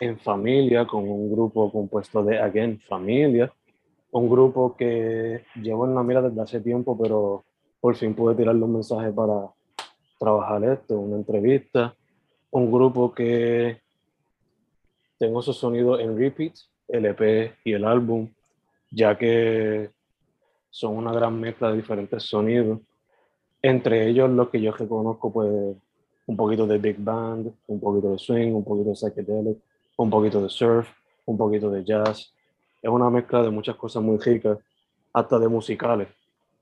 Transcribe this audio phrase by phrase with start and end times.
[0.00, 3.52] en familia, con un grupo compuesto de, again, familia.
[4.12, 7.44] Un grupo que llevo en la mira desde hace tiempo, pero
[7.80, 9.48] por fin pude tirarle un mensaje para
[10.18, 11.94] trabajar esto, una entrevista.
[12.50, 13.80] Un grupo que
[15.18, 16.54] tengo su sonido en repeat,
[16.88, 18.28] el EP y el álbum,
[18.90, 19.90] ya que
[20.70, 22.80] son una gran mezcla de diferentes sonidos
[23.62, 25.76] entre ellos lo que yo reconozco, pues,
[26.26, 29.58] un poquito de big band, un poquito de swing, un poquito de psychedelic,
[30.02, 30.88] un poquito de surf,
[31.26, 32.32] un poquito de jazz.
[32.82, 34.58] Es una mezcla de muchas cosas muy ricas,
[35.12, 36.08] hasta de musicales,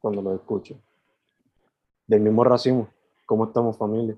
[0.00, 0.75] cuando lo escucho.
[2.06, 2.89] Del mismo racimo,
[3.27, 4.16] ¿cómo estamos familia?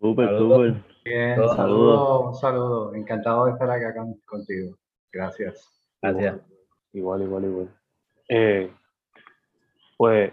[0.00, 0.84] Súper, súper.
[1.04, 1.56] Bien, Saludos.
[1.56, 2.94] saludos, un saludo.
[2.94, 4.76] Encantado de estar acá con- contigo.
[5.12, 5.68] Gracias.
[6.00, 6.40] Gracias.
[6.92, 7.68] Igual, igual, igual.
[8.28, 8.72] Eh,
[9.96, 10.32] pues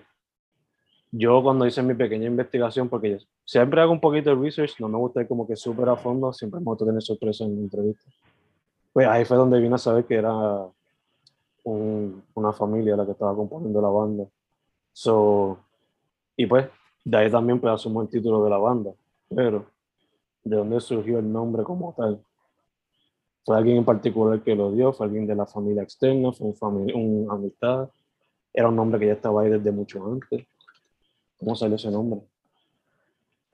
[1.11, 4.89] yo cuando hice mi pequeña investigación, porque yo siempre hago un poquito de research, no
[4.89, 7.61] me gusta ir como que súper a fondo, siempre me gusta tener sorpresas en mi
[7.63, 8.09] entrevista.
[8.93, 10.33] Pues ahí fue donde vine a saber que era
[11.63, 14.25] un- una familia la que estaba componiendo la banda.
[14.93, 15.57] So,
[16.37, 16.67] y pues
[17.03, 18.91] de ahí también pues asumo el título de la banda,
[19.33, 19.65] pero
[20.43, 22.21] ¿de dónde surgió el nombre como tal?
[23.45, 24.91] ¿Fue alguien en particular que lo dio?
[24.91, 26.31] ¿Fue alguien de la familia externa?
[26.31, 27.89] ¿Fue un, fami- un amistad?
[28.53, 30.47] ¿Era un nombre que ya estaba ahí desde mucho antes?
[31.37, 32.21] ¿Cómo salió ese nombre?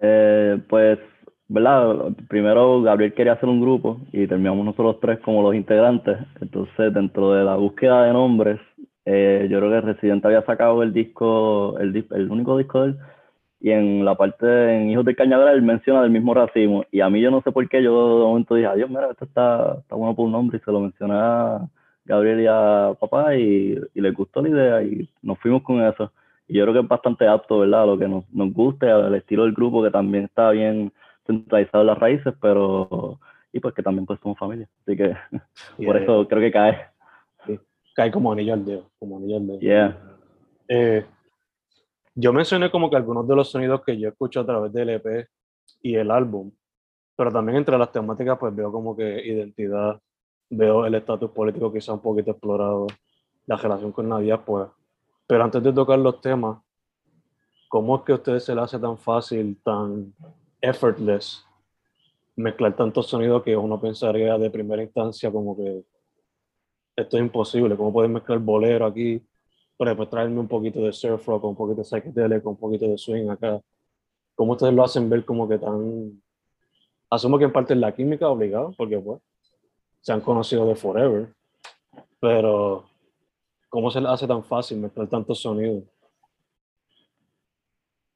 [0.01, 1.00] Eh, pues,
[1.47, 2.12] ¿verdad?
[2.28, 6.17] Primero Gabriel quería hacer un grupo y terminamos nosotros tres como los integrantes.
[6.41, 8.59] Entonces, dentro de la búsqueda de nombres,
[9.06, 12.97] eh, yo creo que Residente había sacado el disco, el, el único disco de él,
[13.59, 16.83] y en la parte de en Hijos del Cañaveral él menciona del mismo racimo.
[16.91, 19.25] Y a mí yo no sé por qué, yo de momento dije, adiós, mira, esto
[19.25, 21.59] está, está bueno por un nombre, y se lo mencioné a
[22.06, 26.12] Gabriel y a papá, y, y les gustó la idea, y nos fuimos con eso.
[26.51, 27.84] Y yo creo que es bastante apto, ¿verdad?
[27.84, 30.91] A lo que nos, nos guste, al estilo del grupo, que también está bien
[31.25, 33.22] centralizado en las raíces, pero.
[33.53, 34.67] Y pues que también pues somos familia.
[34.81, 35.16] Así que
[35.85, 36.88] por eso creo que cae.
[37.95, 39.59] Cae como anillo al dedo, como anillo al dedo.
[39.62, 39.97] Yeah.
[40.67, 41.06] Eh,
[42.16, 45.29] yo mencioné como que algunos de los sonidos que yo escucho a través del EP
[45.81, 46.51] y el álbum,
[47.16, 50.01] pero también entre las temáticas pues veo como que identidad,
[50.50, 52.88] veo el estatus político quizá un poquito explorado,
[53.45, 54.69] la relación con la diáspora.
[55.31, 56.59] Pero antes de tocar los temas,
[57.69, 60.14] ¿cómo es que a ustedes se les hace tan fácil, tan
[60.59, 61.46] effortless
[62.36, 65.86] mezclar tantos sonidos que uno pensaría de primera instancia como que
[66.97, 67.78] esto es imposible?
[67.78, 69.25] ¿Cómo pueden mezclar bolero aquí?
[69.78, 72.98] pero después traerme un poquito de surf rock, un poquito de psychedelic, un poquito de
[72.98, 73.62] swing acá.
[74.36, 76.22] ¿Cómo ustedes lo hacen ver como que tan...
[77.09, 79.22] Asumo que en parte es la química obligado, porque pues
[80.02, 81.34] se han conocido de forever,
[82.19, 82.91] pero
[83.71, 85.83] ¿cómo se les hace tan fácil mezclar tantos sonidos?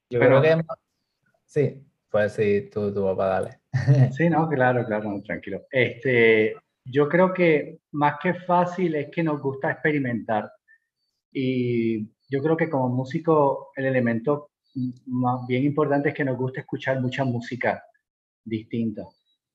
[0.10, 0.66] Yo Pero- creo que
[1.46, 1.82] sí,
[2.12, 3.60] pues sí, tú, tu papá, dale.
[4.16, 5.62] Sí, no, claro, claro, no, tranquilo.
[5.72, 10.52] Este, yo creo que más que fácil es que nos gusta experimentar.
[11.32, 14.52] Y yo creo que como músico el elemento
[15.08, 17.82] más bien importante es que nos gusta escuchar mucha música
[18.44, 19.04] distinta.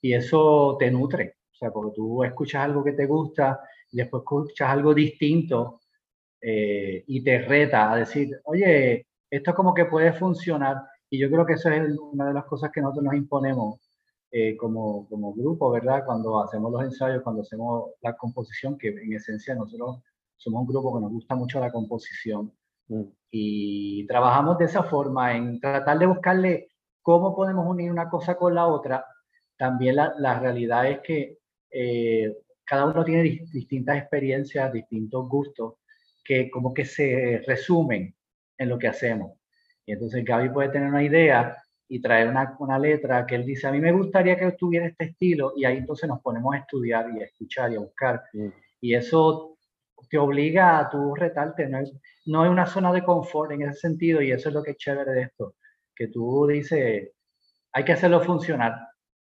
[0.01, 1.37] Y eso te nutre.
[1.53, 3.61] O sea, porque tú escuchas algo que te gusta
[3.93, 5.80] y después escuchas algo distinto
[6.41, 10.77] eh, y te reta a decir, oye, esto como que puede funcionar.
[11.09, 13.81] Y yo creo que eso es una de las cosas que nosotros nos imponemos
[14.31, 16.05] eh, como, como grupo, ¿verdad?
[16.07, 20.01] Cuando hacemos los ensayos, cuando hacemos la composición, que en esencia nosotros
[20.37, 22.53] somos un grupo que nos gusta mucho la composición.
[22.89, 23.03] Mm.
[23.31, 26.69] Y trabajamos de esa forma, en tratar de buscarle
[27.03, 29.05] cómo podemos unir una cosa con la otra.
[29.57, 31.39] También la, la realidad es que
[31.71, 33.23] eh, cada uno tiene
[33.53, 35.75] distintas experiencias, distintos gustos,
[36.25, 38.15] que como que se resumen
[38.59, 39.39] en lo que hacemos.
[39.87, 41.57] Y entonces Gaby puede tener una idea
[41.89, 45.07] y traer una, una, letra que él dice, a mí me gustaría que tuviera este
[45.07, 48.23] estilo, y ahí entonces nos ponemos a estudiar y a escuchar y a buscar.
[48.33, 48.49] Mm.
[48.81, 49.59] Y eso
[50.09, 51.93] te obliga a tu retarte, no es,
[52.27, 54.77] no es una zona de confort en ese sentido, y eso es lo que es
[54.77, 55.55] chévere de esto,
[55.95, 57.11] que tú dices,
[57.73, 58.75] hay que hacerlo funcionar.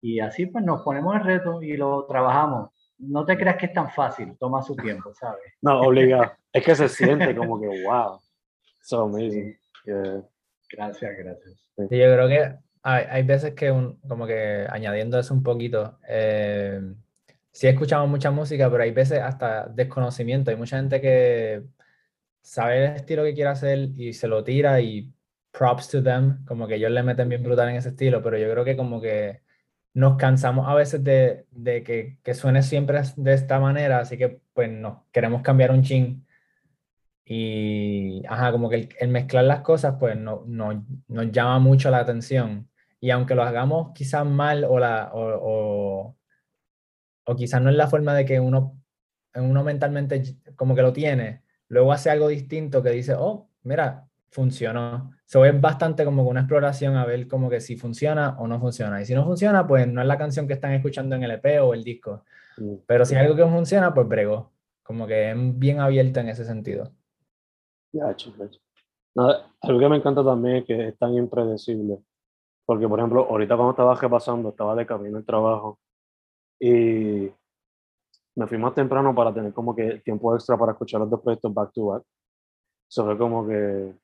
[0.02, 2.70] Y así pues nos ponemos el reto y lo trabajamos.
[2.98, 5.54] No te creas que es tan fácil, toma su tiempo, ¿sabes?
[5.62, 6.36] No, obliga.
[6.52, 8.20] Es que se siente como que, wow,
[8.80, 9.56] so amazing.
[9.84, 10.22] Yeah.
[10.70, 11.54] Gracias, gracias.
[11.76, 15.98] Sí, yo creo que hay, hay veces que, un, como que añadiendo eso un poquito,
[16.08, 16.80] eh,
[17.50, 20.50] sí escuchamos mucha música, pero hay veces hasta desconocimiento.
[20.50, 21.62] Hay mucha gente que
[22.40, 25.12] sabe el estilo que quiere hacer y se lo tira y
[25.52, 28.50] props to them, como que ellos le meten bien brutal en ese estilo, pero yo
[28.50, 29.42] creo que como que
[29.94, 34.40] nos cansamos a veces de, de que, que, suene siempre de esta manera, así que
[34.54, 36.26] pues no, queremos cambiar un chin.
[37.24, 41.90] Y, ajá, como que el, el mezclar las cosas pues no, no, nos llama mucho
[41.90, 42.68] la atención.
[43.00, 46.16] Y aunque lo hagamos quizás mal o, la, o, o,
[47.24, 48.80] o quizás no es la forma de que uno,
[49.34, 50.22] uno mentalmente
[50.56, 55.12] como que lo tiene, luego hace algo distinto que dice, oh, mira, funcionó.
[55.26, 59.00] So es bastante como una exploración a ver como que si funciona o no funciona.
[59.00, 61.62] Y si no funciona, pues no es la canción que están escuchando en el EP
[61.62, 62.24] o el disco.
[62.58, 62.74] Mm.
[62.86, 64.52] Pero si es algo que funciona, pues brego.
[64.82, 66.92] Como que es bien abierta en ese sentido.
[67.92, 68.60] Ya, chicos.
[69.14, 71.98] Nada, algo que me encanta también es que es tan impredecible.
[72.64, 75.78] Porque, por ejemplo, ahorita cuando estaba repasando, estaba de camino al trabajo
[76.60, 77.30] y
[78.36, 81.52] me fui más temprano para tener como que tiempo extra para escuchar los dos proyectos
[81.52, 82.02] back to back.
[82.88, 83.94] Eso fue como que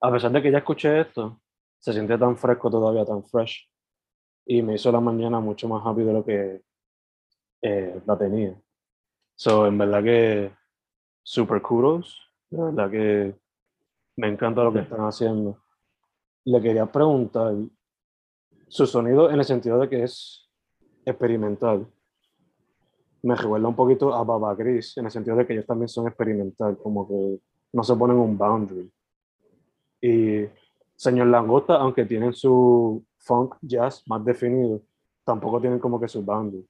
[0.00, 1.40] a pesar de que ya escuché esto,
[1.78, 3.68] se siente tan fresco todavía, tan fresh.
[4.46, 6.62] Y me hizo la mañana mucho más happy de lo que
[7.62, 8.54] eh, la tenía.
[9.36, 10.54] So, en verdad que
[11.22, 12.23] super kudos.
[12.54, 13.34] De verdad que
[14.16, 15.58] me encanta lo que están haciendo.
[16.44, 17.52] Le quería preguntar
[18.68, 20.48] su sonido en el sentido de que es
[21.04, 21.84] experimental.
[23.24, 26.06] Me recuerda un poquito a Baba Gris en el sentido de que ellos también son
[26.06, 27.40] experimental, como que
[27.72, 28.88] no se ponen un boundary.
[30.00, 30.44] Y
[30.94, 34.80] Señor Langosta, aunque tienen su funk jazz más definido,
[35.24, 36.64] tampoco tienen como que su band.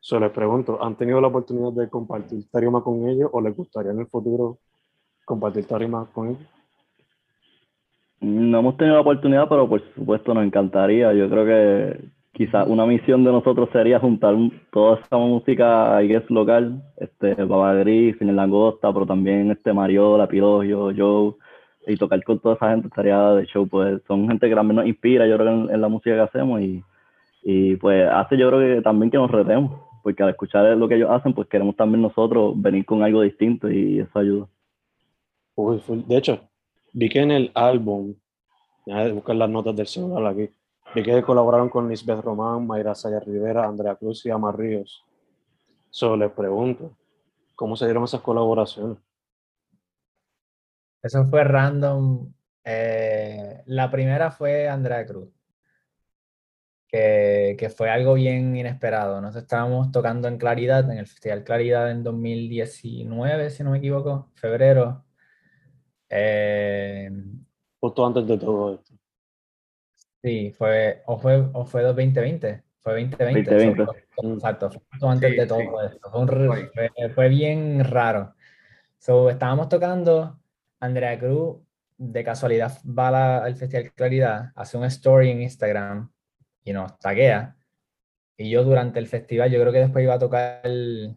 [0.00, 3.92] So les pregunto, ¿han tenido la oportunidad de compartir tarima con ellos o les gustaría
[3.92, 4.58] en el futuro
[5.24, 6.42] compartir tarima con ellos?
[8.20, 11.12] No hemos tenido la oportunidad, pero por supuesto nos encantaría.
[11.12, 14.34] Yo creo que quizás una misión de nosotros sería juntar
[14.72, 20.26] toda esa música ahí es local, este Baba Gris, Señor Langosta, pero también este Mariola,
[20.26, 21.34] Pilogio, Joe,
[21.86, 24.86] y tocar con toda esa gente estaría de show, pues son gente que también nos
[24.86, 26.82] inspira, yo creo, en, en la música que hacemos y,
[27.42, 30.96] y, pues hace yo creo que también que nos retemos, porque al escuchar lo que
[30.96, 34.46] ellos hacen, pues queremos también nosotros venir con algo distinto y eso ayuda.
[35.56, 36.48] De hecho,
[36.92, 38.14] vi que en el álbum,
[38.86, 40.50] de buscar las notas del celular aquí,
[40.94, 45.04] vi que colaboraron con Lisbeth Román, Mayra Saya Rivera, Andrea Cruz y Amar Ríos.
[45.90, 46.96] Solo les pregunto,
[47.54, 48.98] ¿cómo se dieron esas colaboraciones?
[51.02, 52.32] Eso fue random.
[52.64, 55.28] Eh, la primera fue Andrea Cruz,
[56.88, 59.20] que, que, fue algo bien inesperado.
[59.20, 64.30] Nos estábamos tocando en Claridad, en el Festival Claridad en 2019, si no me equivoco,
[64.34, 65.04] febrero.
[66.08, 67.10] Eh,
[67.80, 68.94] Justo antes de todo esto.
[70.22, 72.62] Sí, fue, o fue, o fue 2020.
[72.78, 73.50] Fue 2020.
[73.50, 73.84] 2020.
[73.84, 75.66] Fue, exacto, justo antes sí, de todo sí.
[75.92, 76.10] esto.
[76.10, 78.34] Fue, un, fue, fue, bien raro.
[78.98, 80.40] So, estábamos tocando
[80.80, 81.58] Andrea Cruz
[81.98, 86.10] de casualidad va la, al Festival Claridad, hace un story en Instagram
[86.64, 87.56] y nos taguea.
[88.36, 91.16] Y yo durante el festival, yo creo que después iba a tocar el,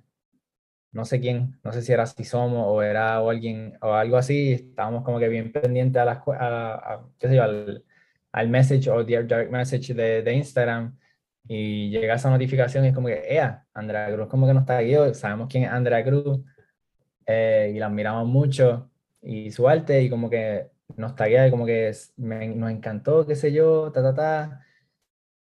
[0.97, 4.17] no sé quién, no sé si era Si Somos o era o alguien o algo
[4.17, 4.53] así.
[4.53, 7.85] Estábamos como que bien pendientes a, la, a, a qué sé yo, al,
[8.31, 10.97] al message o direct message de, de, Instagram.
[11.47, 15.13] Y llega esa notificación y es como que, ea, Andrea Cruz como que nos tagueó,
[15.13, 16.39] sabemos quién es Andrea Cruz
[17.27, 18.89] eh, y la admiramos mucho
[19.21, 23.35] y su arte y como que nos taguea y como que me, nos encantó, qué
[23.35, 24.65] sé yo, ta, ta, ta.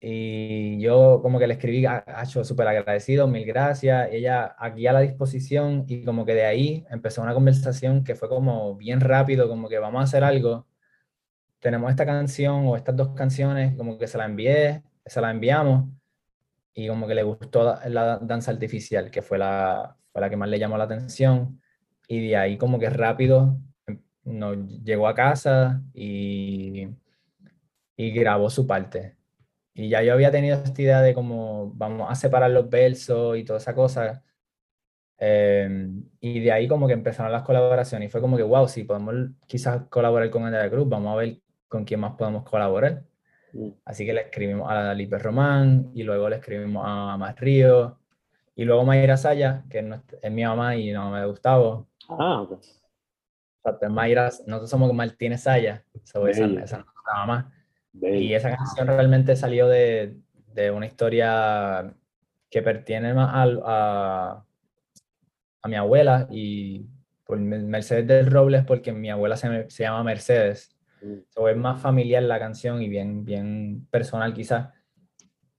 [0.02, 1.86] Y yo como que le escribí,
[2.24, 4.10] hecho súper agradecido, mil gracias.
[4.12, 8.30] Ella aquí a la disposición y como que de ahí empezó una conversación que fue
[8.30, 10.68] como bien rápido, como que vamos a hacer algo.
[11.60, 15.90] Tenemos esta canción o estas dos canciones, como que se la envié, se la enviamos
[16.74, 20.50] y como que le gustó la danza artificial, que fue la, fue la que más
[20.50, 21.62] le llamó la atención.
[22.08, 26.88] Y de ahí como que rápido em, nos llegó a casa y,
[27.98, 29.19] y grabó su parte.
[29.80, 33.46] Y ya yo había tenido esta idea de como vamos a separar los versos y
[33.46, 34.22] toda esa cosa.
[35.18, 38.84] Em, y de ahí como que empezaron las colaboraciones y fue como que, wow, si
[38.84, 39.16] podemos
[39.48, 43.04] quizás colaborar con Andrea Cruz, vamos a ver con quién más podemos colaborar.
[43.54, 43.70] Mm.
[43.86, 48.00] Así que le escribimos a Lipe Román y luego le escribimos a Más Río
[48.56, 49.80] y luego Mayra Saya, que
[50.22, 51.88] es, mi mamá y no me Gustavo.
[52.10, 52.62] Ah, ok.
[53.90, 56.86] Mayra, nosotros somos Martínez Saya, esa, esa es
[57.94, 60.16] Y esa canción realmente salió de,
[60.54, 61.94] de una historia
[62.50, 64.46] que pertiene más a,
[65.62, 66.86] a, mi abuela y
[67.26, 70.76] por Mercedes del Robles porque mi abuela se, se llama Mercedes.
[71.02, 71.48] Mm.
[71.48, 74.74] es más familiar la canción y bien, bien personal quizás.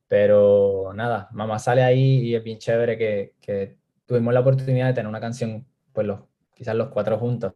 [0.08, 4.94] Pero nada, mamá sale ahí y es bien chévere que, que tuvimos la oportunidad de
[4.94, 6.20] tener una canción, pues los,
[6.52, 7.52] quizás los cuatro juntos,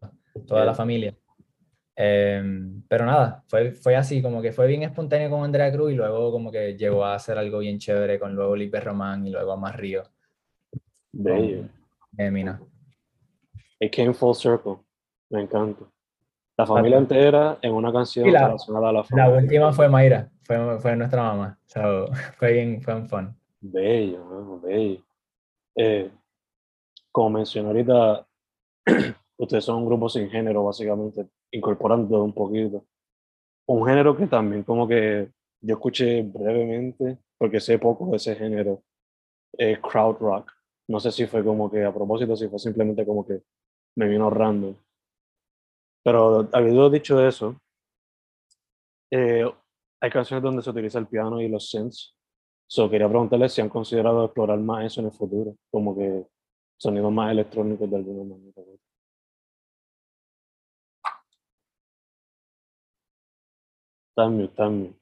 [0.47, 1.17] toda la familia.
[1.97, 5.95] Em, pero nada, fue, fue así, como que fue bien espontáneo con Andrea Cruz y
[5.95, 9.53] luego como que llegó a hacer algo bien chévere con luego Lipe Román y luego
[9.53, 10.03] a Más Río.
[11.13, 11.69] Bello.
[12.17, 12.61] Emina.
[13.81, 14.79] It came full circle.
[15.31, 15.85] Me encanta.
[16.57, 19.29] La familia entera en una canción la, relacionada a la familia.
[19.29, 21.59] La última fue Mayra, fue, fue nuestra mamá.
[21.67, 22.07] So,
[22.39, 23.37] fue bien, fue un fun.
[23.61, 25.01] Bello, bello.
[25.77, 26.11] Eh,
[27.11, 28.27] como mencioné ahorita,
[29.37, 32.85] ustedes son un grupo sin género, básicamente, incorporando un poquito.
[33.67, 35.31] Un género que también como que
[35.61, 38.83] yo escuché brevemente, porque sé poco de ese género,
[39.53, 40.53] es crowd rock.
[40.89, 43.43] No sé si fue como que a propósito, si fue simplemente como que
[43.97, 44.75] me vino random.
[46.05, 47.57] Pero habiendo dicho eso,
[49.11, 49.45] eh,
[50.01, 52.15] hay canciones donde se utiliza el piano y los synths.
[52.67, 56.27] So, quería preguntarles si han considerado explorar más eso en el futuro, como que
[56.77, 58.74] sonidos más electrónicos de alguna manera.
[64.15, 64.97] También, también.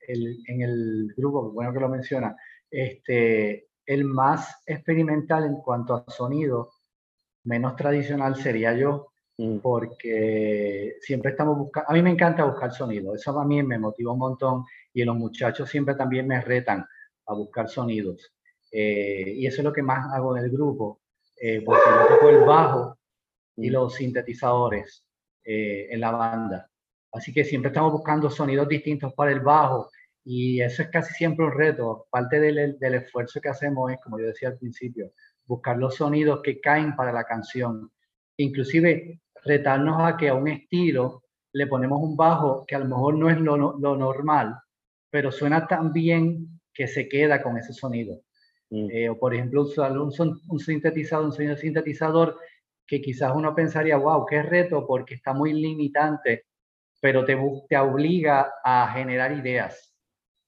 [0.00, 2.36] El, en el grupo, bueno que lo menciona,
[2.70, 6.72] este, el más experimental en cuanto a sonido,
[7.44, 9.08] menos tradicional sería yo,
[9.38, 9.58] mm.
[9.58, 14.12] porque siempre estamos buscando, a mí me encanta buscar sonido, eso a mí me motiva
[14.12, 16.84] un montón y los muchachos siempre también me retan
[17.26, 18.32] a buscar sonidos.
[18.70, 21.00] Eh, y eso es lo que más hago en el grupo,
[21.36, 22.98] eh, porque yo toco el bajo
[23.56, 23.72] y mm.
[23.72, 25.04] los sintetizadores
[25.44, 26.70] eh, en la banda.
[27.16, 29.90] Así que siempre estamos buscando sonidos distintos para el bajo
[30.24, 32.06] y eso es casi siempre un reto.
[32.10, 35.12] Parte del, del esfuerzo que hacemos es, como yo decía al principio,
[35.46, 37.90] buscar los sonidos que caen para la canción.
[38.36, 43.16] Inclusive retarnos a que a un estilo le ponemos un bajo que a lo mejor
[43.16, 44.56] no es lo, lo normal,
[45.08, 48.20] pero suena tan bien que se queda con ese sonido.
[48.68, 48.90] Mm.
[48.90, 50.12] Eh, o por ejemplo, usar un,
[50.48, 52.36] un, sintetizador, un sonido sintetizador
[52.86, 56.44] que quizás uno pensaría, wow, qué reto, porque está muy limitante
[57.00, 57.36] pero te,
[57.68, 59.94] te obliga a generar ideas.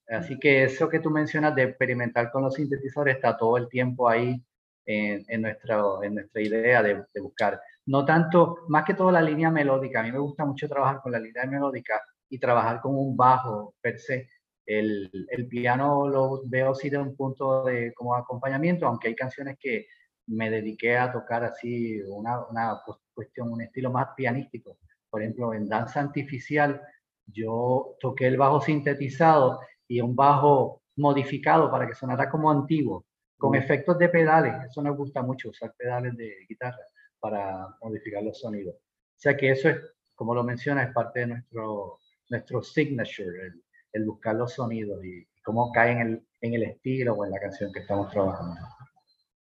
[0.08, 4.08] Así que eso que tú mencionas de experimentar con los sintetizadores está todo el tiempo
[4.08, 4.42] ahí
[4.86, 7.60] en, en, nuestra, en nuestra idea de, de, buscar.
[7.86, 10.00] No tanto, más que todo la línea melódica.
[10.00, 12.00] A mí me gusta mucho trabajar con la línea melódica
[12.30, 14.30] y trabajar con un bajo per se.
[14.64, 19.56] El, el piano lo veo así de un punto de como acompañamiento, aunque hay canciones
[19.60, 19.86] que
[20.26, 22.80] me dediqué a tocar así una, una
[23.14, 24.78] cuestión, un estilo más pianístico
[25.10, 26.80] por ejemplo, en danza artificial,
[27.26, 33.52] yo toqué el bajo sintetizado y un bajo modificado para que sonara como antiguo, con
[33.52, 33.56] mm.
[33.56, 34.54] efectos de pedales.
[34.64, 36.78] Eso nos gusta mucho, usar pedales de guitarra
[37.20, 38.74] para modificar los sonidos.
[38.74, 39.78] O sea que eso es,
[40.14, 41.98] como lo menciona, es parte de nuestro,
[42.30, 43.52] nuestro signature,
[43.92, 47.40] el, buscar los sonidos y cómo cae en el, en el estilo o en la
[47.40, 48.60] canción que estamos trabajando.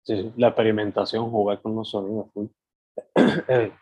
[0.03, 2.27] Sí, la experimentación, jugar con los sonidos.
[3.47, 3.71] Eh,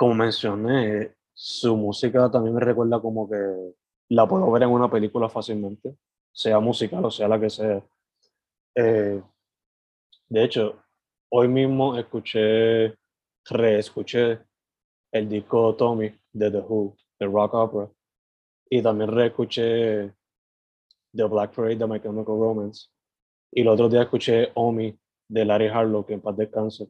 [0.00, 3.74] como mencioné, su música también me recuerda como que
[4.08, 5.94] la puedo ver en una película fácilmente,
[6.32, 7.84] sea musical o sea la que sea.
[8.76, 9.22] Eh,
[10.26, 10.82] de hecho,
[11.28, 12.96] hoy mismo escuché,
[13.44, 14.40] reescuché
[15.12, 17.90] el disco Tommy de The Who, de Rock Opera,
[18.70, 20.14] y también reescuché
[21.12, 22.88] The Black Parade de My Chemical Romance.
[23.52, 26.88] Y el otro día escuché Omi de Larry Harlow, que en paz descanse,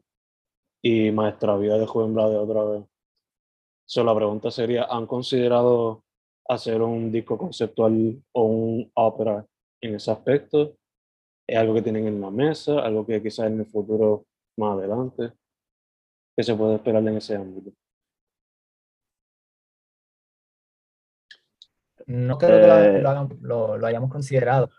[0.81, 2.90] y Maestra Vida de Juven Blade otra vez.
[3.85, 6.03] So, la pregunta sería, ¿han considerado
[6.47, 9.45] hacer un disco conceptual o un ópera
[9.81, 10.75] en ese aspecto?
[11.47, 12.79] ¿Es algo que tienen en la mesa?
[12.81, 14.25] ¿Algo que quizás en el futuro
[14.57, 15.33] más adelante?
[16.35, 17.71] ¿Qué se puede esperar en ese ámbito?
[22.07, 24.69] no creo que lo, Eh, lo hagan- lo- lo hayamos considerado,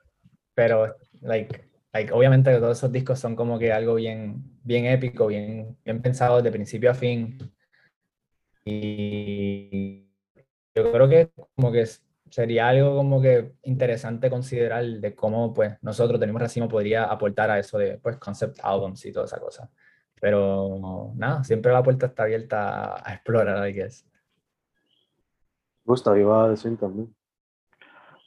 [0.54, 5.78] pero like, like, obviamente todos esos discos son como que algo bien, bien épico, bien,
[5.84, 7.38] bien pensado de principio a fin.
[8.64, 10.08] Y
[10.74, 11.86] yo creo que como que
[12.32, 17.58] sería algo como que interesante considerar de cómo pues nosotros tenemos racimo podría aportar a
[17.58, 19.70] eso de pues concept albums y toda esa cosa.
[20.20, 24.08] Pero nada, siempre la puerta está abierta a, explorar, I guess.
[25.84, 27.12] Gustav iba a decir también.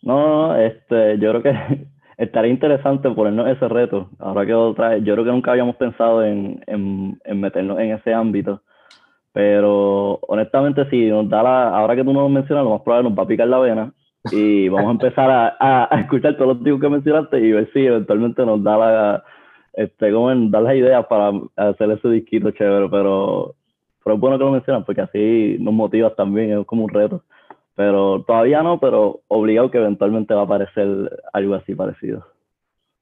[0.01, 1.87] No, este, yo creo que
[2.17, 4.11] estaría interesante ponernos ese reto.
[4.19, 7.93] Ahora que otra vez, yo creo que nunca habíamos pensado en, en, en meternos en
[7.93, 8.61] ese ámbito.
[9.35, 13.09] Pero honestamente, si nos da la, ahora que tú nos lo mencionas, lo más probable
[13.09, 13.91] nos va a picar la vena
[14.31, 17.69] y vamos a empezar a, a, a escuchar todos los discos que mencionaste y ver
[17.73, 19.23] si eventualmente nos da la,
[19.73, 22.87] este, como en, dar las ideas para hacer ese disquito chévere.
[22.89, 23.55] Pero,
[24.05, 27.21] pero es bueno que lo mencionas porque así nos motivas también, es como un reto.
[27.75, 30.87] Pero todavía no, pero obligado que eventualmente va a aparecer
[31.33, 32.25] algo así parecido.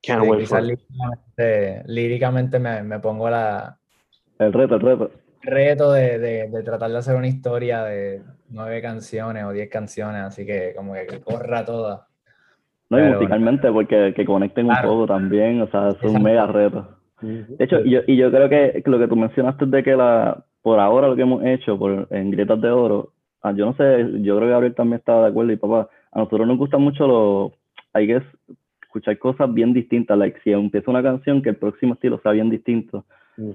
[0.02, 3.78] Can't wait quizás for líricamente, líricamente me, me pongo la
[4.40, 5.12] El reto, el reto.
[5.44, 10.22] Reto de, de, de tratar de hacer una historia de nueve canciones o diez canciones,
[10.24, 12.08] así que como que corra toda.
[12.90, 14.90] No, y Pero- musicalmente, porque que conecten Claro.
[14.92, 16.20] un poco también, o sea, es un Exacto.
[16.20, 16.88] mega reto.
[17.22, 20.44] De hecho, y yo, y yo creo que lo que tú mencionaste de que la,
[20.62, 24.06] por ahora lo que hemos hecho por, en Grietas de Oro, ah, yo no sé,
[24.22, 27.08] yo creo que Gabriel también estaba de acuerdo y papá, a nosotros nos gusta mucho
[27.08, 27.54] lo,
[27.94, 28.22] hay que
[28.82, 32.50] escuchar cosas bien distintas, like si empieza una canción que el próximo estilo sea bien
[32.50, 33.06] distinto.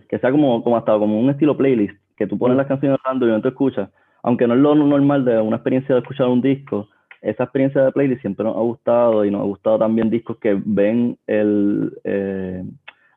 [0.08, 2.58] Que sea como, como hasta como un estilo playlist, que tú pones Mm.
[2.58, 3.90] las canciones random y no te escuchas,
[4.22, 6.88] aunque no es lo normal de una experiencia de escuchar un disco,
[7.20, 10.60] esa experiencia de playlist siempre nos ha gustado y nos ha gustado también discos que
[10.64, 12.64] ven el, eh,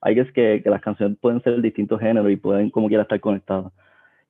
[0.01, 2.87] hay que es que, que las canciones pueden ser de distintos géneros y pueden como
[2.87, 3.71] quiera estar conectadas.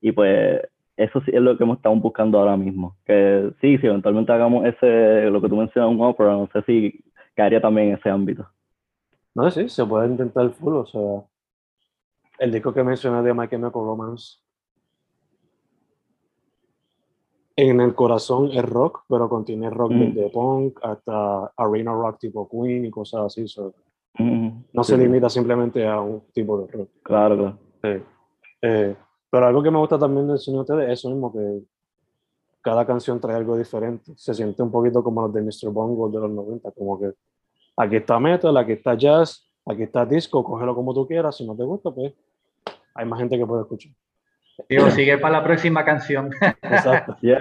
[0.02, 0.62] Y pues
[0.98, 2.98] eso sí es lo que hemos estado buscando ahora mismo.
[3.06, 7.00] Que sí, si eventualmente hagamos ese, lo que tú mencionas, un opera, no sé si
[7.36, 8.46] caería también en ese ámbito.
[9.34, 11.24] No, sí, se puede intentar full, o sea,
[12.42, 14.38] el disco que mencioné de My Chemical Romance,
[17.56, 20.00] en el corazón es rock, pero contiene rock Mm.
[20.00, 23.74] desde punk hasta arena rock tipo Queen y cosas así, so,
[24.18, 26.90] Mm, no sí, se limita simplemente a un tipo de rock.
[27.04, 27.58] Claro, claro.
[27.82, 28.04] Sí.
[28.62, 28.96] Eh,
[29.30, 31.62] pero algo que me gusta también del cine de ustedes es eso mismo, que
[32.62, 34.12] cada canción trae algo diferente.
[34.18, 35.70] Se siente un poquito como los de Mr.
[35.72, 37.14] Bongo de los 90, como que
[37.78, 41.56] aquí está metal, aquí está jazz, aquí está disco, cógelo como tú quieras, si no
[41.56, 42.14] te gusta, pues
[42.94, 43.92] hay más gente que puede escuchar.
[44.70, 46.32] Digo, sigue para la próxima canción.
[46.62, 47.18] Exacto.
[47.22, 47.40] Yeah,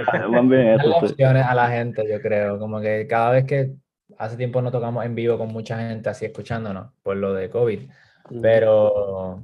[0.77, 1.07] eso, sí.
[1.07, 3.73] opciones a la gente, yo creo, como que cada vez que
[4.19, 7.89] hace tiempo no tocamos en vivo con mucha gente así escuchándonos por lo de COVID,
[8.43, 9.43] pero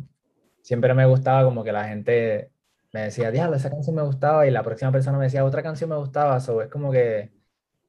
[0.62, 2.50] siempre me gustaba como que la gente
[2.92, 5.90] me decía, diablo, esa canción me gustaba y la próxima persona me decía, otra canción
[5.90, 7.30] me gustaba, so, es como que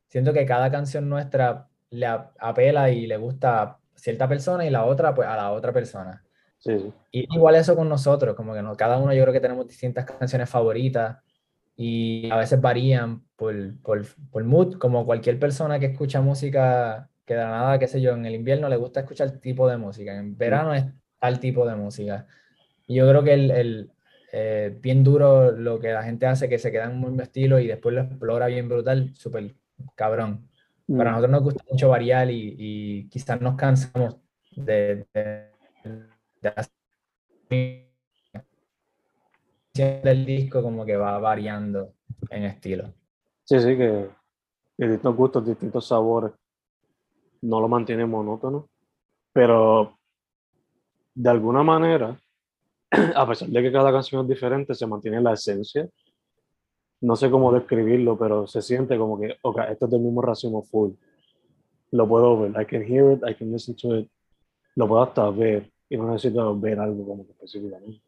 [0.08, 4.70] siento que cada canción nuestra le ap- apela y le gusta a cierta persona y
[4.70, 6.24] la otra pues a la otra persona.
[6.68, 6.94] Sí, sí.
[7.12, 10.06] Y igual eso con nosotros, como que no, cada uno yo creo que tenemos distintas
[10.06, 11.18] canciones favoritas
[11.78, 17.36] y a veces varían por, por, por mood, como cualquier persona que escucha música, que
[17.36, 20.16] de la nada, qué sé yo, en el invierno le gusta escuchar tipo de música,
[20.18, 20.86] en verano es
[21.20, 22.28] tal tipo de música.
[22.88, 23.92] Y yo creo que el, el,
[24.34, 27.60] eh, bien duro lo que la gente hace, que se queda en un mismo estilo
[27.60, 29.56] y después lo explora bien brutal, súper
[29.96, 30.50] cabrón.
[30.88, 31.14] Para Mm.
[31.14, 34.18] nosotros nos gusta mucho variar y, y quizás nos cansamos
[34.56, 35.48] de, de,
[39.74, 41.94] del disco como que va variando
[42.30, 42.94] en estilo.
[43.44, 44.10] Sí, sí, que
[44.78, 46.32] distintos gustos, distintos sabores,
[47.42, 48.70] no lo mantiene monótono,
[49.32, 49.98] pero
[51.14, 52.20] de alguna manera,
[53.16, 55.88] a pesar de que cada canción es diferente, se mantiene la esencia.
[57.02, 60.64] No sé cómo describirlo, pero se siente como que, ok, esto es del mismo racimo
[60.64, 60.92] full.
[61.92, 64.10] Lo puedo ver, I can hear it, I can listen to it.
[64.76, 68.02] Lo puedo hasta ver, y no necesito ver algo como que específicamente.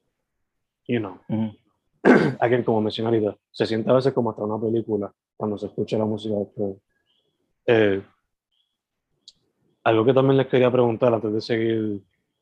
[0.87, 1.19] You know.
[1.29, 1.55] Ujú.
[2.39, 5.97] Again, como mencioné ahorita, se siente a veces como hasta una película cuando se escucha
[5.97, 6.77] la música de ustedes.
[7.65, 8.01] Eh,
[9.83, 12.01] algo que también les quería preguntar antes de seguir,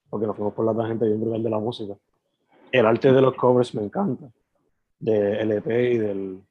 [0.09, 1.93] porque nos fuimos por la tangente bien brutal de la música.
[2.71, 4.29] El arte de los covers me encanta,
[4.99, 6.41] del EP y del,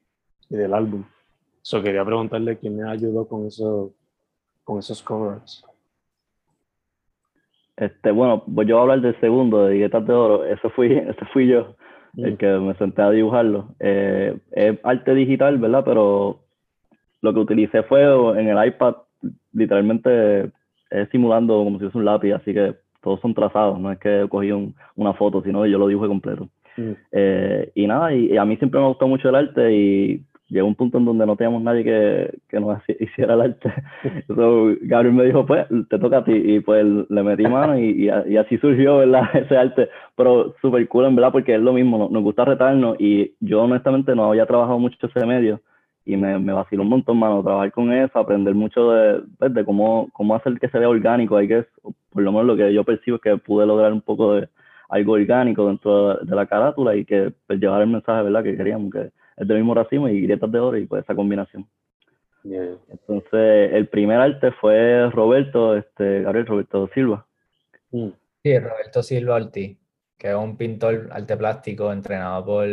[0.49, 1.03] y del álbum.
[1.61, 3.93] So, quería preguntarle quién me ayudó con, eso,
[4.63, 5.65] con esos covers.
[7.77, 10.45] Este, bueno, pues yo voy a hablar del segundo, de Diguetas de Oro.
[10.45, 11.75] Ese fui, ese fui yo,
[12.17, 12.37] el Mm.
[12.37, 13.69] que me senté a dibujarlo.
[13.79, 15.83] Eh, es arte digital, ¿verdad?
[15.85, 16.39] Pero
[17.21, 18.01] lo que utilicé fue
[18.39, 18.95] en el iPad,
[19.53, 20.51] literalmente
[20.89, 24.25] es simulando como si fuese un lápiz, así que todos son trazados, no es que
[24.29, 26.49] cogí un- una foto, sino que yo lo dibujé completo.
[26.77, 26.91] Mm.
[27.11, 30.67] Eh, y nada, y, y a mí siempre me gustó mucho el arte y llegó
[30.67, 33.73] un punto en donde no teníamos nadie que, que nos hiciera el arte.
[34.03, 36.33] Entonces, Gabriel me dijo, pues, te toca a ti.
[36.33, 39.23] Y pues le metí mano y, y, así surgió, ¿verdad?
[39.33, 39.89] Ese arte.
[40.15, 42.95] Pero súper cool, en verdad, porque es lo mismo, nos, gusta retarnos.
[42.99, 45.61] Y yo, honestamente, no había trabajado mucho ese medio.
[46.05, 49.65] Y me, me vaciló un montón, mano, trabajar con eso, aprender mucho de, pues, de
[49.65, 51.35] cómo, cómo hacer que se vea orgánico.
[51.35, 51.65] Hay que,
[52.11, 54.47] por lo menos lo que yo percibo es que pude lograr un poco de
[54.89, 58.41] algo orgánico dentro de la carátula y que pues, llevar el mensaje, ¿verdad?
[58.41, 61.67] Que queríamos que es del mismo racimo y grietas de oro y pues esa combinación.
[62.43, 67.25] Entonces, el primer arte fue Roberto, este, Gabriel Roberto Silva.
[67.91, 68.09] Mm.
[68.43, 69.77] Sí, Roberto Silva Ortiz,
[70.17, 72.67] que es un pintor arte plástico entrenado por...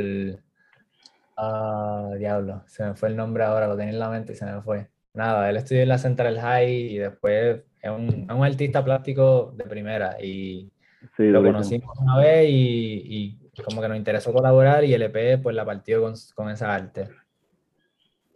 [1.37, 4.47] Ah, diablo, se me fue el nombre ahora, lo tenía en la mente y se
[4.47, 4.87] me fue.
[5.15, 9.65] Nada, él estudió en la Central High y después es un, un artista plástico de
[9.65, 10.71] primera y
[11.19, 15.55] lo conocimos una vez y, y, como que nos interesó colaborar y el EP pues
[15.55, 17.09] la partió con, con esa arte.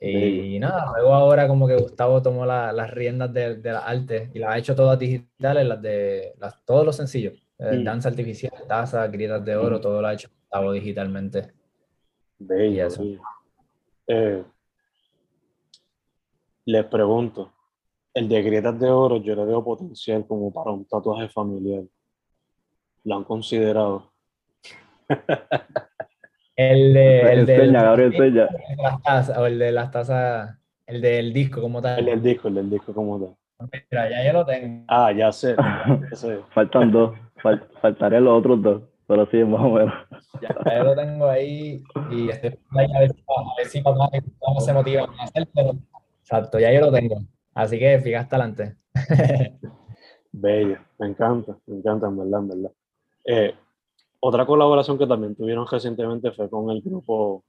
[0.01, 4.39] Y, nada, luego ahora como que Gustavo tomó las riendas de, de la arte y
[4.39, 7.35] las ha hecho todas digitales, las de las, todos los sencillos.
[7.59, 11.53] Eh, danza artificial, taza, grietas de oro, todo lo ha hecho Gustavo digitalmente.
[12.39, 12.87] Bello.
[12.87, 13.03] Eso.
[14.07, 14.45] Eh,
[16.67, 17.53] les pregunto,
[18.15, 21.83] el de grietas de oro yo le veo potencial como para un tatuaje familiar
[23.05, 24.13] lo han considerado.
[26.57, 28.15] El de, el de Gabriel
[29.37, 31.99] o el de las tazas, el del disco como tal.
[32.01, 33.37] El del disco, el del disco como tal.
[33.91, 34.85] Mira, ya yo lo tengo.
[34.89, 35.57] Ah, ya sé.
[36.55, 37.17] Faltan dos.
[37.81, 38.83] faltarían los otros dos.
[39.09, 39.95] Pero sí, más o menos.
[40.43, 42.59] Ya, yo lo tengo ahí y estoy
[42.95, 43.11] a ver,
[43.67, 44.11] si papá
[44.61, 45.73] se motiva a hacer, pero
[46.21, 47.17] exacto, ya yo lo tengo.
[47.55, 48.77] Así que fíjate adelante.
[50.33, 52.71] Bello, me encanta, me encanta, en verdad, en verdad.
[53.25, 53.55] Eh,
[54.21, 57.45] otra colaboración que también tuvieron recientemente fue con el grupo,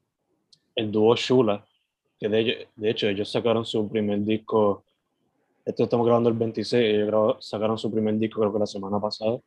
[0.75, 1.65] el dúo Shula,
[2.19, 4.83] que de, de hecho ellos sacaron su primer disco,
[5.65, 9.39] esto estamos grabando el 26, ellos sacaron su primer disco creo que la semana pasada.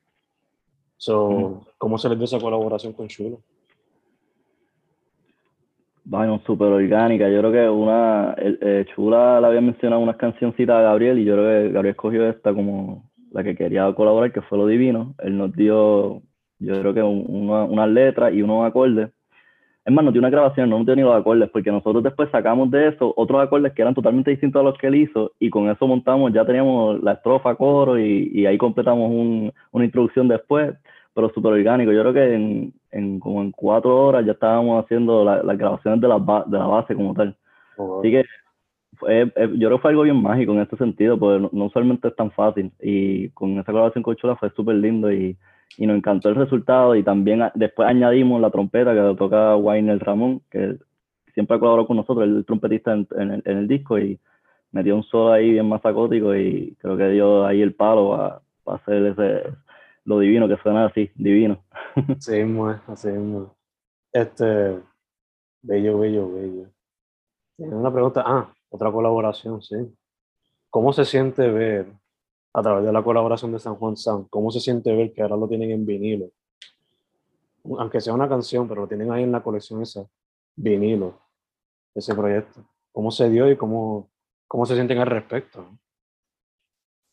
[0.96, 3.36] So, ¿Cómo se les dio esa colaboración con Shula?
[6.04, 7.28] Bueno, súper orgánica.
[7.28, 11.34] Yo creo que una, eh, Chula le había mencionado unas cancioncitas a Gabriel y yo
[11.34, 15.14] creo que Gabriel escogió esta como la que quería colaborar, que fue Lo Divino.
[15.18, 16.22] Él nos dio,
[16.62, 19.10] yo creo que unas una letras y unos acordes.
[19.84, 22.70] Es más, nos dio una grabación, no dio ni los acordes, porque nosotros después sacamos
[22.70, 25.68] de eso otros acordes que eran totalmente distintos a los que él hizo, y con
[25.68, 30.72] eso montamos, ya teníamos la estrofa, coro, y, y ahí completamos un, una introducción después,
[31.14, 31.92] pero súper orgánico.
[31.92, 36.08] Yo creo que en, en, como en cuatro horas ya estábamos haciendo las grabaciones de
[36.08, 37.36] la, de la base como tal.
[37.98, 38.24] Así que
[39.00, 42.30] yo creo que fue algo bien mágico en este sentido, porque no, solamente es tan
[42.30, 42.70] fácil.
[42.80, 45.36] Y con esa colaboración con Chula fue súper lindo y,
[45.76, 46.94] y, nos encantó el resultado.
[46.94, 50.76] Y también después añadimos la trompeta que toca Wayne Ramón, que
[51.34, 53.98] siempre ha colaborado con nosotros, el trompetista en, el, en el, disco.
[53.98, 54.18] Y
[54.70, 58.78] metió un solo ahí bien más acótico y creo que dio ahí el palo para
[58.78, 59.42] hacer ese,
[60.04, 61.64] lo divino que suena así, divino.
[62.18, 63.46] Sí, muy, así muy.
[64.12, 64.78] Este,
[65.62, 66.66] bello, bello, bello.
[67.58, 69.76] Una pregunta, ah, otra colaboración, sí.
[70.70, 71.92] ¿Cómo se siente ver,
[72.54, 75.36] a través de la colaboración de San Juan San, cómo se siente ver que ahora
[75.36, 76.30] lo tienen en vinilo?
[77.78, 80.06] Aunque sea una canción, pero lo tienen ahí en la colección esa,
[80.56, 81.18] vinilo,
[81.94, 82.64] ese proyecto.
[82.92, 84.10] ¿Cómo se dio y cómo,
[84.46, 85.66] cómo se sienten al respecto?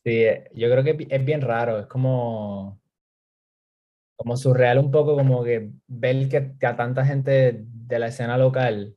[0.03, 2.79] Sí, yo creo que es bien raro, es como,
[4.15, 8.95] como surreal un poco, como que ver que a tanta gente de la escena local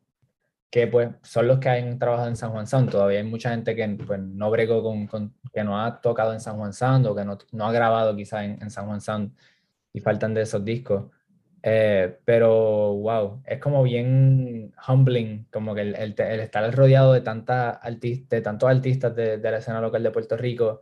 [0.73, 2.91] que pues son los que han trabajado en San Juan Sound.
[2.91, 6.41] Todavía hay mucha gente que pues, no bregó con, con, que no ha tocado en
[6.41, 9.37] San Juan Sound o que no, no ha grabado quizá en, en, San Juan Sound
[9.93, 11.11] y faltan de esos discos.
[11.63, 17.79] Eh, pero wow, es como bien humbling, como que el, el, estar rodeado de, tanta
[18.01, 20.81] de tantos artistas de, de, la escena local de Puerto Rico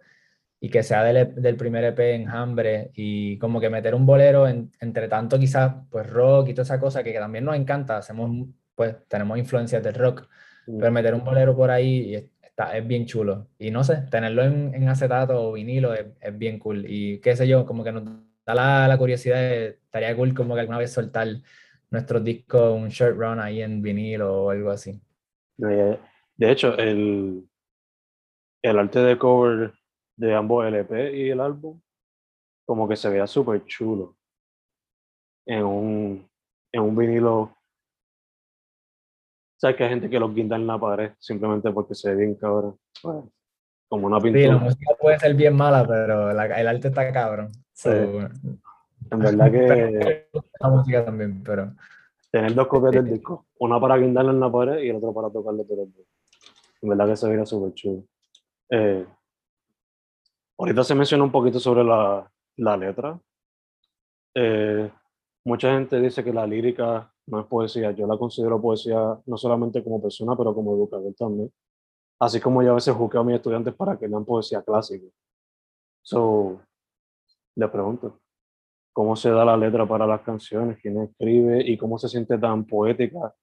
[0.61, 4.47] y que sea del, del primer EP en Hambre y como que meter un bolero
[4.49, 8.31] entre tanto quizás pues rock y toda esa cosa que, que también nos encanta, hacemos
[8.81, 10.27] pues tenemos influencias del rock,
[10.65, 13.49] pero meter un bolero por ahí está, es bien chulo.
[13.59, 16.87] Y no sé, tenerlo en, en acetato o vinilo es, es, bien cool.
[16.89, 18.05] Y qué sé yo, como que nos
[18.47, 21.29] da la, la curiosidad, estaría cool como que alguna vez soltar
[21.91, 24.99] nuestros discos, un short run ahí en vinilo o algo así.
[25.59, 25.99] De
[26.41, 27.47] hecho, el,
[28.63, 29.75] el arte de cover
[30.17, 31.79] de ambos LP y el álbum,
[32.65, 34.17] como que se vea súper chulo
[35.45, 36.31] en un,
[36.73, 37.60] en un vinilo
[39.61, 42.35] sabes que hay gente que los guinda en la pared simplemente porque se ve bien
[42.35, 42.79] cabrón.
[43.03, 43.25] Pues,
[43.89, 44.45] como una pintura.
[44.45, 47.51] Sí, la música puede ser bien mala, pero la, el arte está cabrón.
[47.73, 47.91] Sí.
[47.91, 50.29] en verdad que.
[50.61, 51.73] La música también, pero.
[52.31, 55.31] tener dos copias del disco, una para guindarla en la pared y el otro para
[55.31, 55.93] tocarlo todo el
[56.83, 58.05] En verdad que se veía súper chulo.
[58.71, 59.07] Eh,
[60.59, 63.19] ahorita se mencionó un poquito sobre la, la letra.
[64.35, 64.91] Eh,
[65.45, 67.93] mucha gente dice que la lírica no es poesía.
[67.93, 71.53] Yo la considero poesía no solamente como persona, pero como educador también.
[72.19, 75.07] Así como yo a veces juzgo a mis estudiantes para que lean poesía clásica.
[76.03, 76.61] So,
[77.57, 78.21] le pregunto,
[78.93, 80.79] ¿cómo se da la letra para las canciones?
[80.81, 81.63] ¿Quién escribe?
[81.65, 83.35] ¿Y cómo se siente tan poética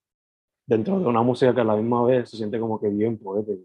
[0.66, 3.64] dentro de una música que a la misma vez se siente como que bien poética?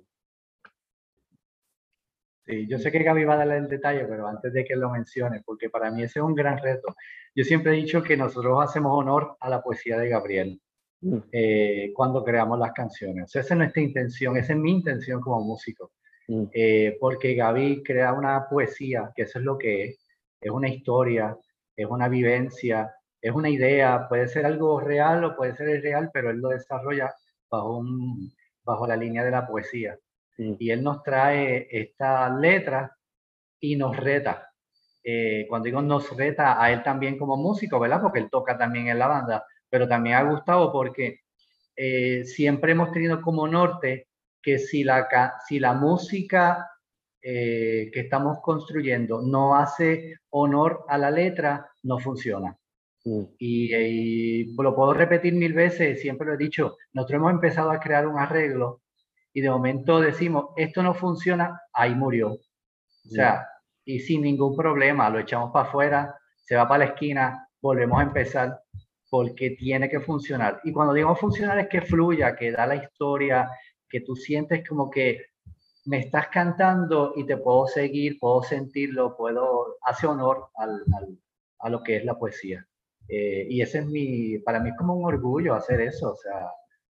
[2.44, 4.90] Sí, yo sé que Gaby va a darle el detalle, pero antes de que lo
[4.90, 6.94] mencione, porque para mí ese es un gran reto.
[7.34, 10.60] Yo siempre he dicho que nosotros hacemos honor a la poesía de Gabriel
[11.00, 11.18] mm.
[11.30, 13.34] eh, cuando creamos las canciones.
[13.36, 15.92] esa es nuestra intención, esa es mi intención como músico.
[16.28, 16.44] Mm.
[16.52, 19.98] Eh, porque Gaby crea una poesía, que eso es lo que es,
[20.40, 21.36] es una historia,
[21.76, 26.30] es una vivencia, es una idea, puede ser algo real o puede ser irreal, pero
[26.30, 27.14] él lo desarrolla
[27.48, 28.32] bajo, un,
[28.64, 29.96] bajo la línea de la poesía.
[30.58, 32.96] Y él nos trae esta letra
[33.60, 34.48] y nos reta.
[35.04, 38.00] Eh, cuando digo nos reta a él también como músico, ¿verdad?
[38.00, 41.20] Porque él toca también en la banda, pero también ha gustado porque
[41.76, 44.08] eh, siempre hemos tenido como norte
[44.40, 45.08] que si la,
[45.48, 46.68] si la música
[47.20, 52.56] eh, que estamos construyendo no hace honor a la letra, no funciona.
[53.04, 57.80] Y, y, lo puedo repetir mil veces, siempre lo he dicho, nosotros hemos empezado a
[57.80, 58.81] crear un arreglo
[59.32, 62.32] y de momento decimos, esto no funciona, ahí murió.
[62.32, 63.46] O sea,
[63.84, 68.04] y sin ningún problema, lo echamos para afuera, se va para la esquina, volvemos a
[68.04, 68.60] empezar,
[69.10, 70.60] porque tiene que funcionar.
[70.64, 73.50] Y cuando digo funcionar es que fluya, que da la historia,
[73.88, 75.26] que tú sientes como que
[75.84, 80.84] me estás cantando y te puedo seguir, puedo sentirlo, puedo, hace honor al,
[81.58, 82.66] a lo que es la poesía.
[83.08, 86.50] Eh, y ese es mi, para mí es como un orgullo hacer eso, o sea,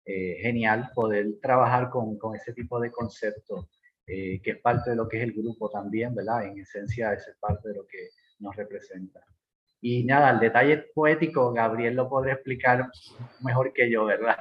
[0.06, 3.66] eh, genial poder trabajar con, con, ese tipo de conceptos,
[4.06, 6.44] eh, que es parte de lo que es el grupo también, ¿verdad?
[6.44, 9.20] En esencia, es parte de lo que nos representa.
[9.80, 12.90] Y nada, el detalle poético, Gabriel lo podría explicar
[13.40, 14.38] mejor que yo, ¿verdad?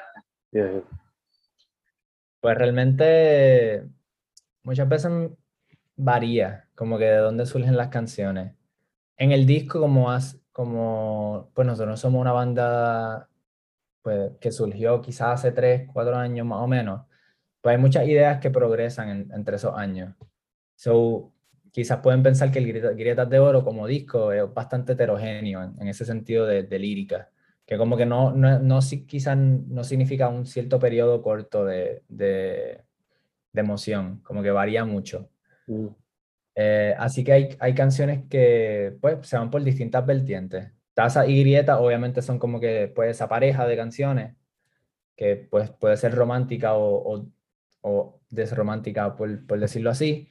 [2.39, 3.85] Pues realmente
[4.63, 5.11] muchas veces
[5.95, 8.53] varía, como que de dónde surgen las canciones.
[9.17, 13.29] En el disco, como, has, como pues nosotros somos una banda
[14.03, 17.01] pues, que surgió quizás hace tres, cuatro años más o menos,
[17.61, 20.13] pues hay muchas ideas que progresan entre esos años.
[20.75, 21.31] So,
[21.71, 26.05] quizás pueden pensar que el Grietas de Oro como disco es bastante heterogéneo en, ese
[26.05, 27.31] sentido de, lírica,
[27.65, 32.81] que como que no, no, no, quizás no significa un cierto periodo corto de, de,
[33.53, 35.29] de emoción, como que varía mucho.
[35.67, 35.87] Mm.
[36.55, 40.71] Eh, así que hay, hay canciones que pues, se van por distintas vertientes.
[40.93, 44.35] Taza y Grieta obviamente son como que pues esa pareja de canciones
[45.15, 47.25] que pues puede ser romántica o, o,
[47.81, 50.29] o desromántica por, por, decirlo así.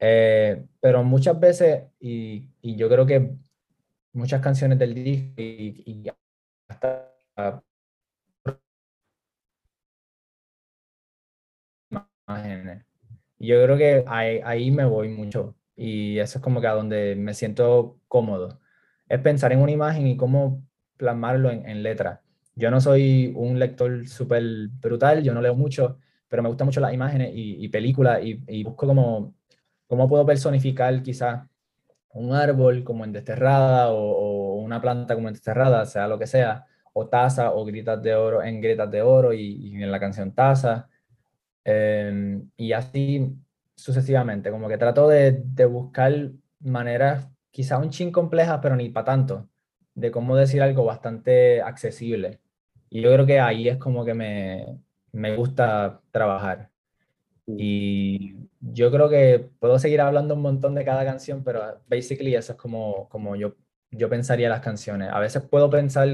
[0.00, 3.32] Eh, pero muchas veces, y, y, yo creo que
[4.12, 6.10] muchas canciones del disco y, y
[6.68, 7.12] hasta
[12.26, 12.84] imágenes.
[13.38, 17.14] Yo creo que ahí, ahí me voy mucho y eso es como que a donde
[17.16, 18.60] me siento cómodo
[19.08, 20.62] es pensar en una imagen y cómo
[20.96, 22.22] plasmarlo en, en letra.
[22.54, 24.42] Yo no soy un lector súper
[24.80, 28.64] brutal, yo no leo mucho, pero me gustan mucho las imágenes y, y películas y,
[28.64, 29.34] busco como
[29.86, 31.46] cómo puedo personificar quizás
[32.10, 36.66] un árbol como en Desterrada o, una planta como en Desterrada, sea lo que sea,
[36.92, 40.88] o taza o gritas de oro en gritas de oro y, en la canción taza.
[41.64, 43.36] Em, y así
[43.76, 49.06] sucesivamente, como que trato de, de buscar maneras quizá un chin compleja, pero ni para
[49.06, 49.48] tanto,
[49.92, 52.38] de cómo decir algo bastante accesible.
[52.88, 54.78] Y yo creo que ahí es como que me,
[55.10, 56.70] me gusta trabajar.
[57.48, 62.52] Y yo creo que puedo seguir hablando un montón de cada canción, pero basically eso
[62.52, 63.56] es como, como yo,
[63.90, 65.10] yo pensaría las canciones.
[65.12, 66.08] A veces puedo pensar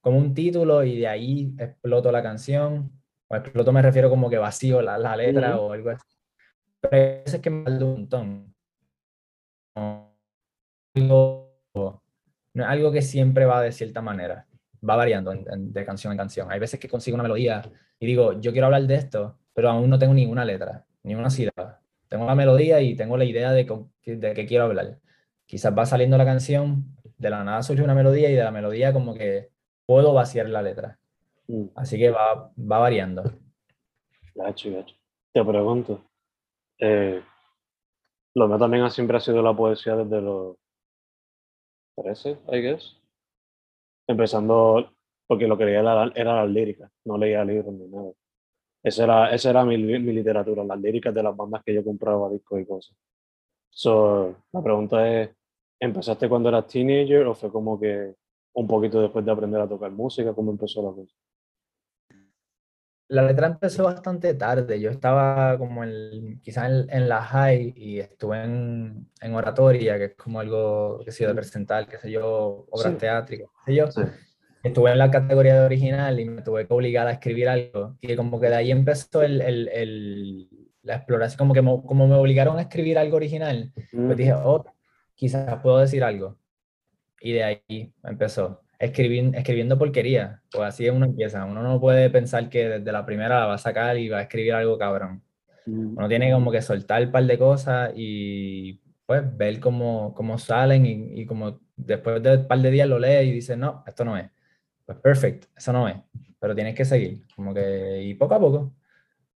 [0.00, 2.90] como un título y de ahí exploto la canción.
[3.28, 6.16] O exploto me refiero como que vacío la, la letra o algo así.
[6.80, 8.54] Pero a veces que me un montón
[9.76, 10.09] no
[10.94, 14.46] es algo que siempre va de cierta manera,
[14.88, 16.50] va variando de canción en canción.
[16.50, 17.62] Hay veces que consigo una melodía
[17.98, 21.30] y digo, yo quiero hablar de esto, pero aún no tengo ninguna letra, ni una
[21.30, 21.80] sílaba.
[22.08, 23.64] Tengo la melodía y tengo la idea de,
[24.04, 24.98] de qué quiero hablar.
[25.46, 28.92] Quizás va saliendo la canción, de la nada surge una melodía y de la melodía
[28.92, 29.50] como que
[29.86, 30.98] puedo vaciar la letra.
[31.46, 31.66] Mm.
[31.74, 33.22] Así que va, va variando.
[35.32, 36.02] Te pregunto,
[36.78, 37.22] eh,
[38.34, 40.56] lo mío también siempre ha sido la poesía desde los
[41.96, 42.96] 13, I guess.
[44.06, 44.92] Empezando
[45.26, 48.10] porque lo que leía era, era las líricas, no leía libros ni nada.
[48.82, 52.30] Esa era, esa era mi, mi literatura, las líricas de las bandas que yo compraba,
[52.30, 52.96] discos y cosas.
[53.68, 55.30] So, la pregunta es,
[55.78, 58.14] ¿empezaste cuando eras teenager o fue como que
[58.54, 60.34] un poquito después de aprender a tocar música?
[60.34, 61.14] ¿Cómo empezó la cosa?
[63.10, 64.78] La letra empezó bastante tarde.
[64.78, 70.14] Yo estaba como en, quizás en, la high y estuve en, en, oratoria, que es
[70.14, 73.86] como algo que se de presentar, qué sé yo, obras teátricas, qué sé yo.
[74.62, 77.96] Estuve en la categoría de original y me tuve que obligar a escribir algo.
[78.00, 80.48] Y como que de ahí empezó el, el,
[80.82, 84.64] la exploración, como que me, como me obligaron a escribir algo original, pues dije, oh,
[85.16, 86.38] quizás puedo decir algo.
[87.20, 91.44] Y de ahí empezó escribiendo, escribiendo porquería, pues así uno empieza.
[91.44, 94.22] Uno no puede pensar que desde la primera la va a sacar y va a
[94.22, 95.22] escribir algo cabrón.
[95.66, 95.98] Mm.
[95.98, 100.86] Uno tiene como que soltar un par de cosas y pues ver cómo, cómo salen
[100.86, 104.04] y, y, como después de un par de días lo lee y dice, no, esto
[104.04, 104.30] no es.
[104.86, 105.96] Pues perfecto, eso no es.
[106.38, 108.74] Pero tienes que seguir, como que, y poco a poco.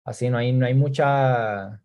[0.05, 1.81] Así no hay, no hay mucha,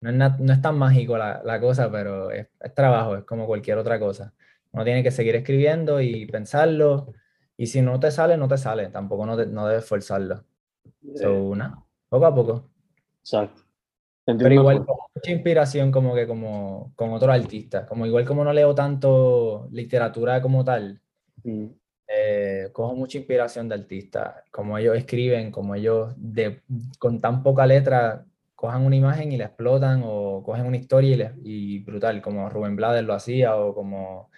[0.00, 3.46] no es, no es tan mágico la, la cosa, pero es, es trabajo, es como
[3.46, 4.34] cualquier otra cosa.
[4.72, 7.12] Uno tiene que seguir escribiendo y pensarlo.
[7.56, 8.88] Y si no te sale, no te sale.
[8.88, 10.44] Tampoco no, no debes forzarlo.
[11.16, 11.54] So,
[12.08, 12.70] poco a poco.
[13.20, 13.62] Exacto.
[14.24, 17.86] Pero igual con mucha inspiración como que como con otros artistas.
[17.86, 21.00] Como igual como no leo tanto literatura como tal,
[21.42, 21.66] mm.
[22.08, 24.44] eh, cojo mucha inspiración de artistas.
[24.50, 26.62] Como ellos escriben, como ellos de,
[26.98, 31.76] con tan poca letra cojan una imagen y la explotan o cogen una historia y,
[31.76, 34.30] y brutal, como Rubén Blades lo hacía o como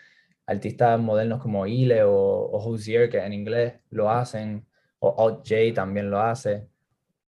[0.47, 4.67] artistas modernos como Ile o, o Hozier, que en inglés lo hacen,
[4.99, 6.69] o Alt J también lo hace.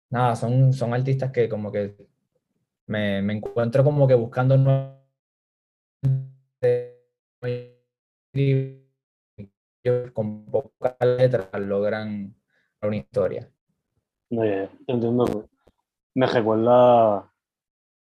[0.09, 1.95] Nada, son, son artistas que como que
[2.87, 4.55] me, me encuentro como que buscando
[10.13, 12.35] con pocas letras logran
[12.81, 13.49] una historia.
[14.29, 15.49] No, entiendo.
[16.13, 17.31] Me recuerda,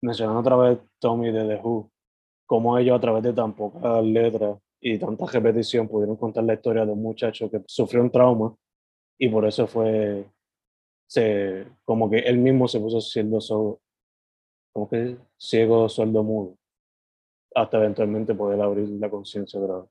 [0.03, 1.91] mencionando otra vez Tommy de The Who,
[2.47, 6.85] como ellos a través de tan pocas letras y tanta repetición pudieron contar la historia
[6.85, 8.55] de un muchacho que sufrió un trauma
[9.19, 10.31] y por eso fue,
[11.07, 13.81] se, como que él mismo se puso siendo sordo,
[14.75, 16.59] como que ciego, sordo, mudo,
[17.55, 19.91] hasta eventualmente poder abrir la conciencia otra vez.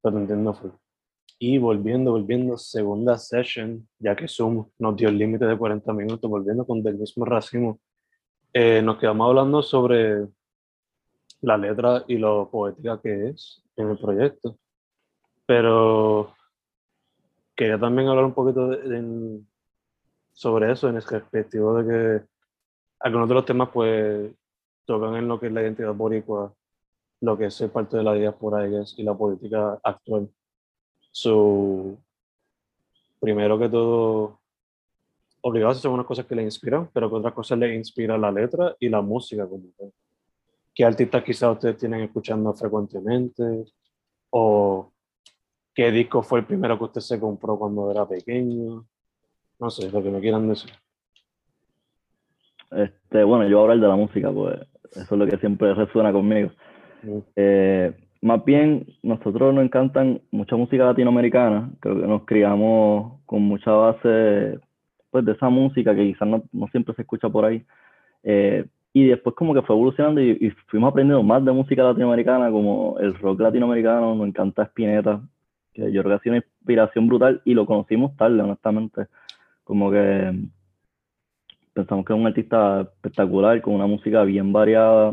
[0.00, 0.70] Pero entiendo fue.
[1.40, 6.30] Y volviendo, volviendo, segunda session, ya que Zoom nos dio el límite de 40 minutos,
[6.30, 7.80] volviendo con del mismo racimo,
[8.52, 10.28] eh, nos quedamos hablando sobre
[11.40, 14.56] la letra y lo poética que es en el proyecto.
[15.46, 16.34] Pero
[17.54, 18.70] quería también hablar un poquito
[20.32, 22.26] sobre eso, en el respectivo de que
[23.00, 24.32] algunos de los temas pues
[24.84, 26.54] tocan en lo que es la identidad boricua,
[27.20, 30.28] lo que es ser parte de la diáspora y la política actual.
[31.10, 31.98] Su
[33.20, 34.40] primero que todo,
[35.42, 38.74] obligados hacer unas cosas que le inspiran, pero que otras cosas le inspira la letra
[38.80, 39.92] y la música como tal.
[40.74, 43.42] ¿Qué artistas quizás ustedes tienen escuchando frecuentemente?
[44.30, 44.90] ¿O
[45.74, 48.84] qué disco fue el primero que usted se compró cuando era pequeño?
[49.58, 50.70] No sé, lo que me quieran decir.
[52.70, 54.60] Este, bueno, yo voy a hablar de la música, pues
[54.92, 56.50] eso es lo que siempre resuena conmigo.
[57.02, 57.18] Mm.
[57.36, 63.72] Eh, más bien, nosotros nos encantan mucha música latinoamericana, creo que nos criamos con mucha
[63.72, 64.58] base
[65.10, 67.64] pues, de esa música que quizás no, no siempre se escucha por ahí.
[68.22, 72.98] Eh, y después como que fue evolucionando y, fuimos aprendiendo más de música latinoamericana, como
[73.00, 75.22] el rock latinoamericano, nos encanta Spinetta,
[75.72, 79.06] que yo creo que ha sido una inspiración brutal y lo conocimos tarde, honestamente.
[79.64, 80.34] Como que
[81.72, 85.10] pensamos que es un artista espectacular, con una música bien variada,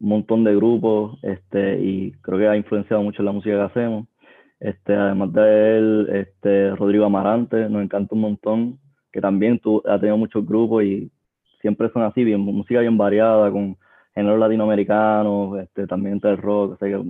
[0.00, 3.62] un montón de grupos, este, y creo que ha influenciado mucho en la música que
[3.62, 4.06] hacemos.
[4.60, 8.78] Este, además de él, este, Rodrigo Amarante, nos encanta un montón,
[9.12, 11.10] que también tú, ha tenido muchos grupos y
[11.60, 13.76] siempre son así, bien, música bien variada, con
[14.14, 17.00] géneros latinoamericanos, este, también del rock, o sea,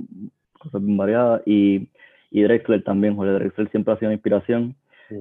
[0.59, 1.43] cosas bien variadas.
[1.47, 1.89] Y,
[2.31, 4.75] y Drexler también, Jorge Drexler siempre ha sido una inspiración.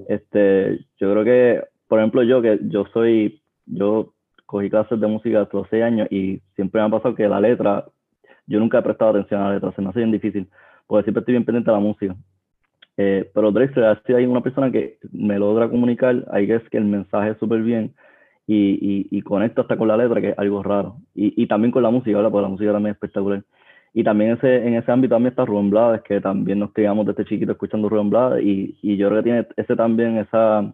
[0.10, 4.13] Este, yo creo que, por ejemplo, yo que yo soy, yo
[4.46, 7.40] cogí clases de música hasta los seis años y siempre me ha pasado que la
[7.40, 7.86] letra,
[8.48, 10.48] yo nunca he prestado atención a la letra, se me hace bien difícil,
[10.88, 12.15] porque siempre estoy bien pendiente de la música.
[12.98, 16.86] Eh, pero Drexler ha sido una persona que me logra comunicar, ahí es que el
[16.86, 17.94] mensaje es súper bien
[18.48, 20.98] y, y, conecta hasta con la letra, que es algo raro.
[21.13, 22.31] Y, y también con la música, ¿verdad?
[22.31, 23.43] Porque la música también es espectacular.
[23.93, 27.25] Y también ese, en ese ámbito también está Rubén Blades, que también nos criamos desde
[27.25, 30.73] chiquito escuchando Rubén Blades, y, y yo creo que tiene ese también, esa,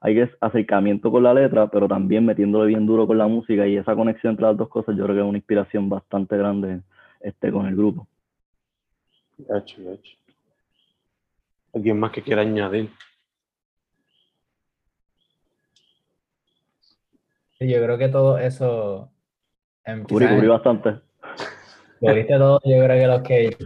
[0.00, 3.76] hay que acercamiento con la letra, pero también metiéndole bien duro con la música, y
[3.76, 6.80] esa conexión entre las dos cosas, yo creo que es una inspiración bastante grande
[7.20, 8.06] este, con el grupo.
[11.72, 12.90] ¿Alguien más que quiera añadir?
[17.60, 19.12] Yo creo que todo eso...
[19.84, 21.00] em, Cubrí, cubrí bastante.
[22.00, 23.56] Cubriste todo, yo creo que los que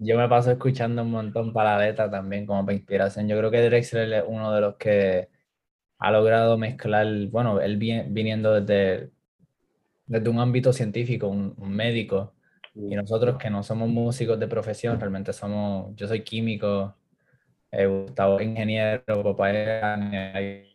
[0.00, 3.28] yo me paso escuchando un montón para la letra también como para inspiración.
[3.28, 5.28] Yo creo que Drexler es uno de los que
[5.98, 9.10] ha logrado mezclar, bueno, él vi- viniendo desde,
[10.06, 12.34] desde un ámbito científico, un, un médico,
[12.74, 16.96] y nosotros que no somos músicos de profesión, realmente somos, yo soy químico,
[17.70, 20.72] eh, Gustavo es ingeniero, papá de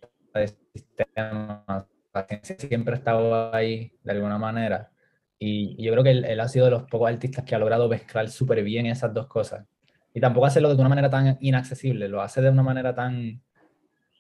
[0.74, 1.86] sistemas,
[2.22, 4.91] la ciencia siempre ha estado ahí de alguna manera.
[5.39, 7.88] Y yo creo que él, él ha sido de los pocos artistas que ha logrado
[7.89, 9.65] mezclar súper bien esas dos cosas.
[10.13, 13.41] Y tampoco hacerlo de una manera tan inaccesible, lo hace de una manera tan...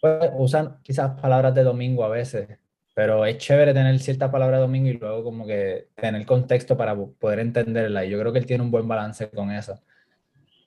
[0.01, 2.47] Pues, usan quizás palabras de domingo a veces,
[2.95, 6.95] pero es chévere tener cierta palabra de domingo y luego como que tener contexto para
[6.95, 8.05] po- poder entenderla.
[8.05, 9.81] Y yo creo que él tiene un buen balance con eso.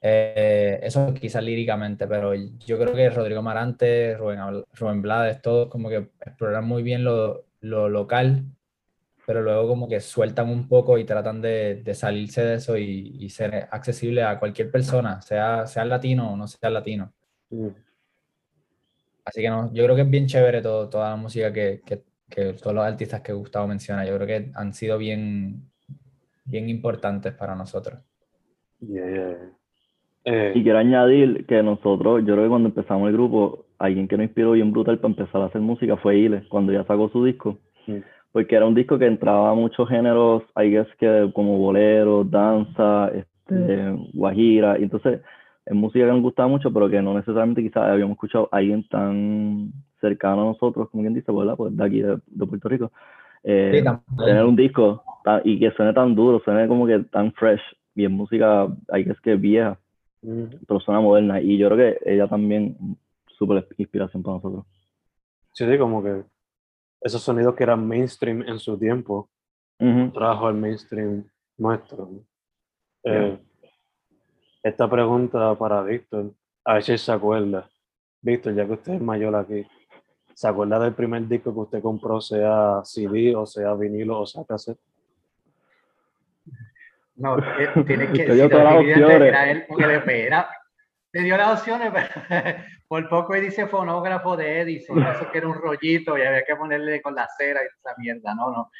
[0.04, 4.40] Eh, eso quizás líricamente, pero yo creo que Rodrigo Marante, Rubén,
[4.74, 8.44] Rubén Blades, todos como que exploran muy bien lo, lo local,
[9.24, 13.16] pero luego como que sueltan un poco y tratan de, de salirse de eso y,
[13.20, 17.12] y ser accesible a cualquier persona, sea, sea latino o no sea latino.
[17.50, 17.68] Mm.
[19.24, 22.02] Así que no, yo creo que es bien chévere todo, toda la música que, que,
[22.28, 25.70] que todos los artistas que Gustavo menciona, yo creo que han sido bien,
[26.44, 28.00] bien importantes para nosotros.
[28.80, 29.52] Yeah, yeah, yeah.
[30.24, 34.16] Eh, Y quiero añadir que nosotros, yo creo que cuando empezamos el grupo, alguien que
[34.16, 37.24] nos inspiró bien brutal para empezar a hacer música fue Ile, cuando ya sacó su
[37.24, 37.58] disco.
[37.86, 37.96] Mm.
[38.30, 43.10] Porque era un disco que entraba a muchos géneros, I guess que como bolero, danza,
[43.14, 44.78] este, guajira.
[44.78, 45.20] Y entonces
[45.66, 48.86] es música que nos gustaba mucho, pero que no necesariamente quizás habíamos escuchado a alguien
[48.88, 51.56] tan cercano a nosotros, como quien dice, ¿verdad?
[51.56, 52.92] Pues de aquí, de, de Puerto Rico.
[53.44, 55.02] Eh, Sí, tener un disco
[55.44, 57.60] y que suene tan duro, suene como que tan fresh,
[57.94, 59.78] y es música, I guess que vieja
[60.66, 62.76] pero suena moderna y yo creo que ella también
[63.26, 64.64] súper inspiración para nosotros.
[65.52, 66.22] sí, sí, como que
[67.00, 69.28] esos sonidos que eran mainstream en su tiempo,
[70.14, 72.08] trajo al mainstream nuestro.
[73.04, 73.36] Eh,
[74.62, 76.32] esta pregunta para Víctor,
[76.64, 77.68] a ver si se acuerda.
[78.20, 79.66] Víctor, ya que usted es mayor aquí,
[80.34, 84.44] ¿se acuerda del primer disco que usted compró, sea CD o sea vinilo o sea
[84.44, 84.78] cassette?
[87.16, 89.22] No, eh, tiene que Te dio si todas las opciones.
[89.22, 90.48] era él un LP, era-
[91.10, 92.08] te dio las opciones, pero
[92.88, 96.56] por poco y dice fonógrafo de Edison, eso que era un rollito y había que
[96.56, 98.70] ponerle con la cera y esa mierda, no, no.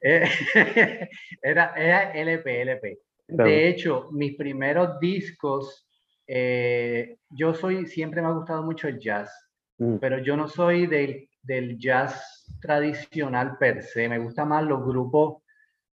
[0.00, 0.28] Eh,
[1.42, 2.98] era, era LP, LP.
[3.28, 5.86] De hecho, mis primeros discos,
[6.26, 9.30] eh, yo soy, siempre me ha gustado mucho el jazz,
[9.78, 14.82] Mm, pero yo no soy del, del jazz tradicional per se, me gustan más los
[14.82, 15.42] grupos,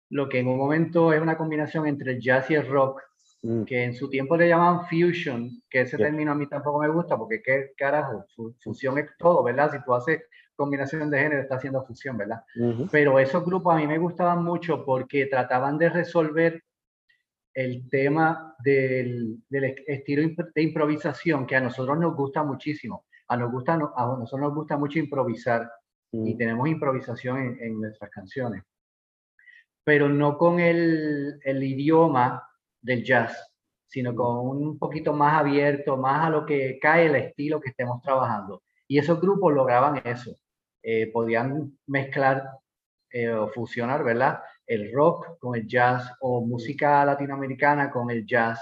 [0.09, 3.01] lo que en un momento es una combinación entre el jazz y el rock,
[3.43, 6.05] mm, que en su tiempo le llamaban fusion, que ese Ya.
[6.05, 9.71] término a mí tampoco me gusta, porque qué carajo, Fu- fusión es todo, ¿verdad?
[9.71, 10.21] Si tú haces
[10.55, 12.41] combinación de género, estás haciendo fusión, ¿verdad?
[12.91, 16.63] Pero esos grupos a mí me gustaban mucho porque trataban de resolver
[17.53, 20.21] el tema del, del estilo
[20.53, 23.05] de improvisación que a nosotros nos gusta muchísimo.
[23.29, 25.69] A, nos gusta, a nosotros nos gusta mucho improvisar
[26.11, 28.63] y mm, tenemos improvisación en, en nuestras canciones,
[29.87, 32.45] pero no con el, el idioma
[32.81, 33.53] del jazz,
[33.85, 38.01] sino con un poquito más abierto, más a lo que cae el estilo que estemos
[38.01, 38.63] trabajando.
[38.85, 40.35] Y esos grupos lograban eso,
[40.83, 42.49] eh, podían mezclar
[43.11, 44.41] eh, o fusionar, ¿verdad?
[44.65, 48.59] El rock con el jazz o música latinoamericana con el jazz.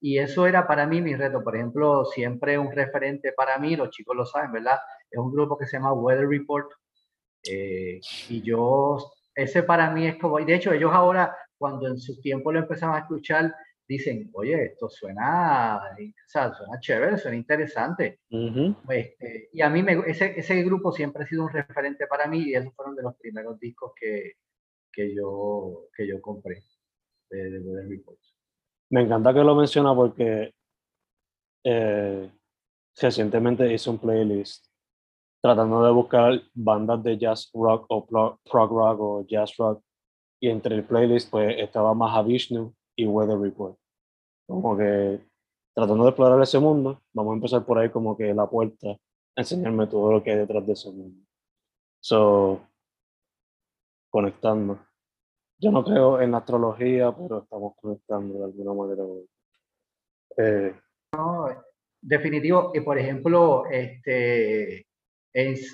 [0.00, 1.42] Y eso era para mí mi reto.
[1.42, 4.78] Por ejemplo, siempre un referente para mí, los chicos lo saben, ¿verdad?
[5.10, 6.70] Es un grupo que se llama Weather Report.
[7.50, 8.98] Eh, y yo,
[9.38, 12.58] ese para mí es como, y de hecho ellos ahora, cuando en su tiempo lo
[12.58, 13.54] empezaron a escuchar,
[13.86, 18.20] dicen, oye, esto suena, o sea, suena chévere, suena interesante.
[18.88, 22.48] Este, y a mí me, ese, ese grupo siempre ha sido un referente para mí
[22.48, 24.32] y esos fueron de los primeros discos que,
[24.92, 26.62] que, yo, que yo compré
[27.30, 28.18] de, de Weather Report.
[28.90, 30.52] Me encanta que lo menciona porque
[31.64, 32.30] eh,
[33.00, 34.67] recientemente hice un playlist
[35.40, 39.82] tratando de buscar bandas de jazz rock o pro- prog rock o jazz rock
[40.40, 43.76] y entre el playlist pues estaba Mahavishnu y Weather Report.
[44.46, 45.20] Como que
[45.74, 48.96] tratando de explorar ese mundo, vamos a empezar por ahí como que la puerta, a
[49.40, 51.24] enseñarme todo lo que hay detrás de ese mundo.
[52.00, 52.60] So,
[54.10, 54.78] conectando.
[55.60, 59.04] Yo no creo en la astrología, pero estamos conectando de alguna manera.
[60.36, 60.74] Eh,
[62.00, 64.86] Definitivo, y por ejemplo, este,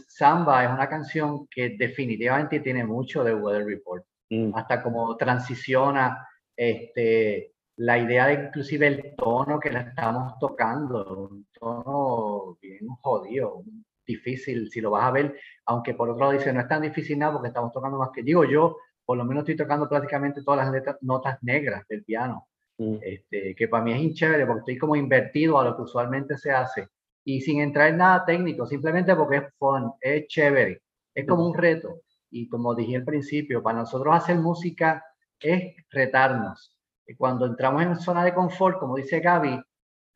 [0.09, 4.05] Samba es una canción que definitivamente tiene mucho de Weather Report.
[4.31, 6.27] mm, hasta como transiciona
[6.57, 13.63] este, la idea de inclusive el tono que la estamos tocando, un tono bien jodido,
[14.07, 17.19] difícil si lo vas a ver, aunque por otro lado dice, no es tan difícil
[17.19, 20.65] nada porque estamos tocando más que, digo yo, por lo menos estoy tocando prácticamente todas
[20.65, 22.49] las letras, notas negras del piano,
[22.79, 22.97] Mm.
[23.03, 26.51] este, que para mí es chévere porque estoy como invertido a lo que usualmente se
[26.51, 26.89] hace
[27.25, 30.83] y sin entrar en nada técnico, simplemente porque es fun, es chévere,
[31.15, 32.01] es como un reto.
[32.31, 35.05] Y como dije al principio, para nosotros hacer música
[35.41, 36.77] es retarnos.
[37.07, 39.61] Y cuando entramos en zona de confort, como dice Gaby,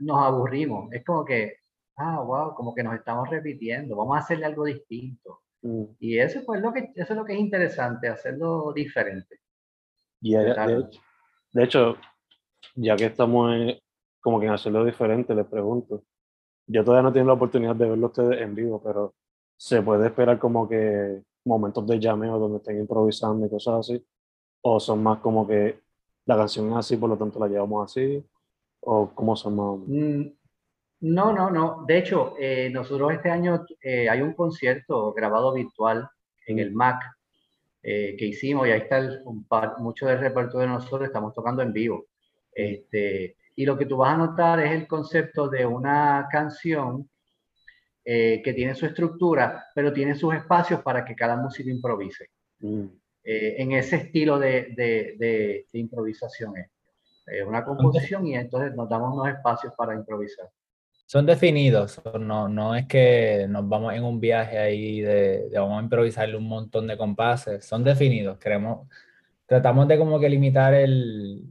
[0.01, 0.93] nos aburrimos.
[0.93, 1.59] Es como que,
[1.97, 5.41] ah, wow, como que nos estamos repitiendo, vamos a hacerle algo distinto.
[5.63, 5.85] Mm.
[6.01, 9.41] Y eso, pues, lo que, eso es lo que es interesante, hacerlo diferente.
[10.21, 10.71] Y de, Claro.
[10.73, 11.01] de hecho,
[11.53, 11.97] de hecho,
[12.75, 13.79] ya que estamos en-
[14.21, 16.03] como que en hacerlo diferente, les pregunto.
[16.69, 19.15] Yo todavía no he tenido la oportunidad de verlo ustedes en vivo, pero
[19.57, 24.07] ¿se puede esperar como que momentos de llameo donde estén improvisando y cosas así?
[24.63, 25.81] ¿O son más como que
[26.27, 28.23] la canción es así, por lo tanto la llevamos así?
[28.81, 29.79] ¿O cómo son más?
[29.87, 30.27] Mm,
[31.01, 31.85] No, no, no.
[31.87, 36.09] De hecho, eh, nosotros este año eh, hay un concierto grabado virtual
[36.47, 37.03] en el MAC
[37.83, 41.33] eh, que hicimos y ahí está el- un par- mucho del repertorio de nosotros, estamos
[41.35, 42.07] tocando en vivo.
[42.53, 47.11] Este, y lo que tú vas a notar es el concepto de una canción
[48.05, 52.31] eh, que tiene su estructura, pero tiene sus espacios para que cada músico improvise.
[52.61, 52.85] Mm.
[53.25, 56.69] Eh, en ese estilo de, de- de- de improvisación es.
[57.27, 60.49] Eh, una composición y entonces nos damos unos espacios para improvisar.
[61.05, 65.81] Son definidos, no, no es que nos vamos en un viaje ahí de, de vamos
[65.81, 68.87] a improvisarle un montón de compases, son definidos, queremos,
[69.47, 71.43] tratamos de como que limitar el,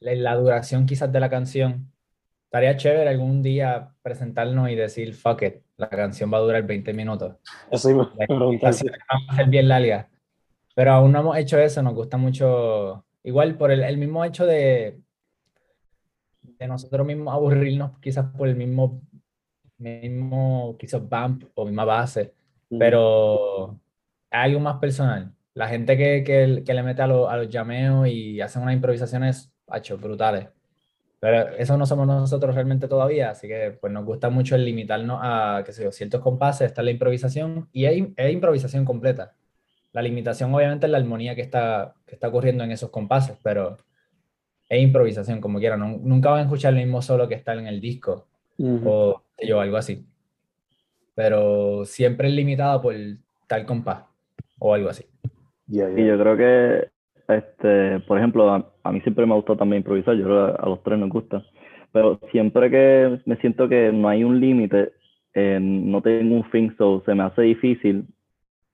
[0.00, 1.90] la, la duración quizás de la canción.
[2.44, 6.92] Estaría chévere algún día presentarnos y decir, fuck it, la canción va a durar 20
[6.92, 7.36] minutos.
[7.70, 8.72] Eso iba a preguntar.
[8.74, 10.08] va a ser bien larga.
[10.74, 14.46] Pero aún no hemos hecho eso, nos gusta mucho, igual por el, el mismo hecho
[14.46, 14.98] de,
[16.42, 19.00] de nosotros mismos aburrirnos quizás por el mismo,
[19.78, 22.34] mismo quizás bump o misma base,
[22.72, 22.78] Mm.
[22.78, 23.78] pero
[24.30, 25.32] hay algo más personal.
[25.54, 28.74] La gente que, que, que le mete a, lo- a los llameos y hacen unas
[28.74, 30.48] improvisaciones, hacho, brutales.
[31.20, 35.18] Pero eso no somos nosotros realmente todavía, así que pues nos gusta mucho el limitarnos
[35.22, 39.34] a, qué sé yo, ciertos compases, está la improvisación y es, es improvisación completa.
[39.92, 43.76] La limitación obviamente es la armonía que está, que está ocurriendo en esos compases, pero
[44.68, 45.76] es improvisación como quiera.
[45.76, 48.28] No- nunca van a escuchar el mismo solo que está en el disco
[48.84, 50.06] o qué sé yo, algo así.
[51.14, 52.94] Pero siempre es limitado por
[53.46, 54.04] tal compás
[54.58, 55.04] o algo así.
[55.66, 56.00] Ya, ya.
[56.00, 56.88] Y yo creo que,
[57.36, 60.62] este, por ejemplo, a, a mí siempre me ha gustado también improvisar, yo creo que
[60.62, 61.42] a los tres nos gusta,
[61.92, 64.92] pero siempre que me siento que no hay un límite,
[65.34, 68.06] eh, no tengo un fin, so se me hace difícil,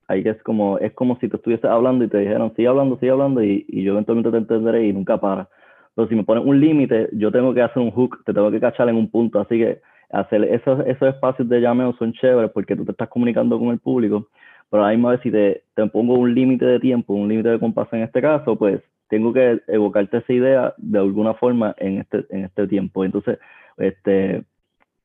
[0.08, 3.12] ahí es como, es como si te estuviese hablando y te dijeran, sigue hablando, sigue
[3.12, 5.48] hablando, y, y yo eventualmente te entenderé y nunca para.
[5.94, 8.60] Pero si me ponen un límite, yo tengo que hacer un hook, te tengo que
[8.60, 9.80] cachar en un punto, así que
[10.10, 13.78] hacer esos, esos espacios de llameo son chéveres porque tú te estás comunicando con el
[13.78, 14.28] público,
[14.70, 17.50] pero a la misma vez si te, te pongo un límite de tiempo, un límite
[17.50, 21.98] de compás en este caso, pues tengo que evocarte esa idea de alguna forma en
[21.98, 23.04] este, en este tiempo.
[23.04, 23.38] Entonces,
[23.78, 24.44] este,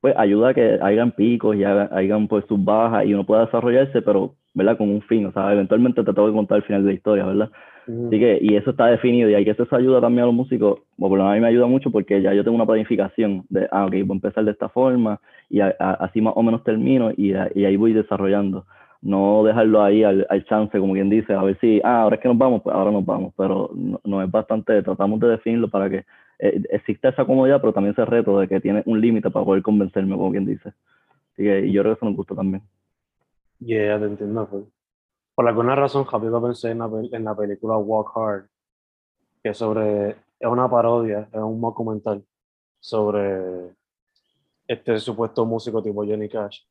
[0.02, 3.46] pues ayuda a que hayan picos y hagan, hayan pues sus bajas y uno pueda
[3.46, 4.78] desarrollarse, pero, ¿verdad?
[4.78, 7.26] Con un fin, o sea, eventualmente te tengo que contar el final de la historia,
[7.26, 7.52] ¿verdad?
[8.08, 10.80] Así que, y eso está definido, y hay que eso ayuda también a los músicos,
[11.00, 13.46] o por lo menos a mí me ayuda mucho porque ya yo tengo una planificación
[13.50, 16.44] de, ah, ok, voy a empezar de esta forma, y a- a- así más o
[16.44, 18.66] menos termino, y, a- y ahí voy desarrollando.
[19.02, 22.22] No dejarlo ahí al, al chance, como quien dice, a ver si, ah, ahora es
[22.22, 23.72] que nos vamos, pues ahora nos vamos, pero
[24.04, 26.06] no, es bastante, tratamos de definirlo para que
[26.40, 29.64] eh, exista esa comodidad, pero también ese reto de que tiene un límite para poder
[29.64, 30.74] convencerme, como quien dice.
[31.38, 32.62] Y yo creo que eso nos gusta también.
[33.60, 34.48] Yeah, te entiendo.
[34.48, 34.64] pues.
[35.34, 38.46] Por alguna razón, rápido pensé en la, en la película Walk Hard,
[39.42, 42.24] que es sobre, es una parodia, es un documental
[42.80, 43.72] sobre
[44.68, 46.62] este supuesto músico tipo Johnny Cash,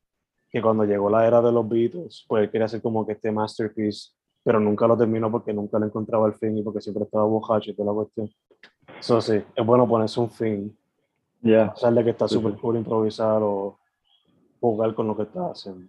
[0.51, 3.30] que cuando llegó la era de los Beatles, pues él quería hacer como que este
[3.30, 4.11] masterpiece,
[4.42, 7.70] pero nunca lo terminó porque nunca le encontraba el fin y porque siempre estaba borracho
[7.70, 8.28] y toda la cuestión.
[8.98, 10.76] Eso sí, es bueno ponerse un fin,
[11.42, 11.66] Ya.
[11.66, 12.59] a pesar de que está Sí, súper sí.
[12.61, 13.78] cool improvisar o
[14.61, 15.86] jugar con lo que está haciendo.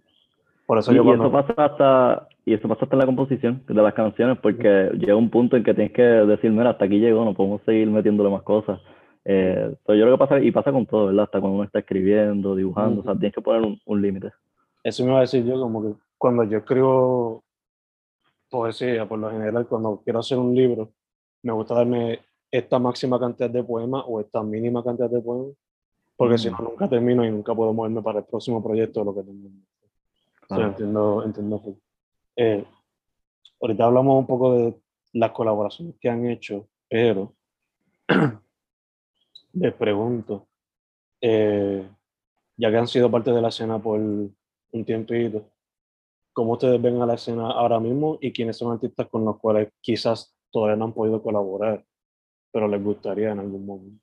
[0.66, 1.24] Por eso Y, yo y cuando...
[1.26, 5.28] eso pasa hasta y eso pasa hasta la composición de las canciones porque llega un
[5.30, 8.42] punto en que tienes que decir mira hasta aquí llegó no podemos seguir metiéndole más
[8.42, 8.80] cosas
[9.24, 12.56] eh, yo creo que pasa y pasa con todo verdad hasta cuando uno está escribiendo
[12.56, 14.32] dibujando o sea tienes que poner un, un límite
[14.84, 17.44] Eso me iba a decir yo, como que cuando yo escribo
[18.48, 20.92] poesía, por lo general, cuando quiero hacer un libro,
[21.42, 22.20] me gusta darme
[22.50, 25.54] esta máxima cantidad de poemas o esta mínima cantidad de poemas,
[26.16, 26.64] porque si no, Mm.
[26.64, 29.48] nunca termino y nunca puedo moverme para el próximo proyecto de lo que tengo.
[30.46, 30.66] Claro.
[30.66, 31.62] entiendo, entiendo.
[32.36, 32.64] Eh,
[33.60, 34.74] ahorita hablamos un poco de
[35.14, 37.34] las colaboraciones que han hecho, pero
[39.54, 40.46] les pregunto,
[41.20, 41.88] eh,
[42.56, 43.98] ya que han sido parte de la escena por
[44.72, 45.44] un tiempito.
[46.32, 49.68] ¿Cómo ustedes ven a la escena ahora mismo y quiénes son artistas con los cuales
[49.80, 51.84] quizás todavía no han podido colaborar,
[52.50, 54.02] pero les gustaría en algún momento?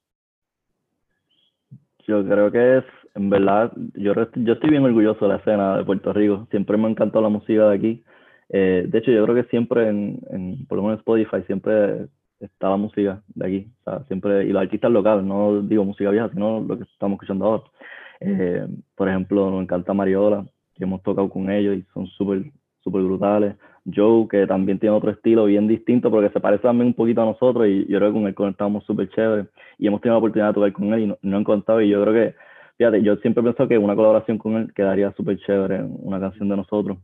[2.08, 2.84] Yo creo que es,
[3.16, 6.48] en verdad, yo, yo estoy bien orgulloso de la escena de Puerto Rico.
[6.50, 8.04] Siempre me ha encantado la música de aquí.
[8.50, 12.08] Eh, de hecho, yo creo que siempre, en, por lo menos en Spotify, siempre
[12.40, 13.72] está la música de aquí.
[14.08, 17.64] Siempre, y los artistas locales, no digo música vieja, sino lo que estamos escuchando ahora.
[18.22, 20.46] Eh, por ejemplo, nos encanta Mariola,
[20.80, 22.52] que hemos tocado con ellos y son súper
[22.82, 23.56] súper brutales.
[23.94, 27.26] Joe, que también tiene otro estilo bien distinto, porque se parece también un poquito a
[27.26, 30.50] nosotros y yo creo que con él conectamos súper chévere y hemos tenido la oportunidad
[30.50, 32.36] de tocar con él y no, no han contado y yo creo que,
[32.78, 36.50] fíjate, yo siempre he pensado que una colaboración con él quedaría súper chévere, una canción
[36.50, 36.98] de nosotros.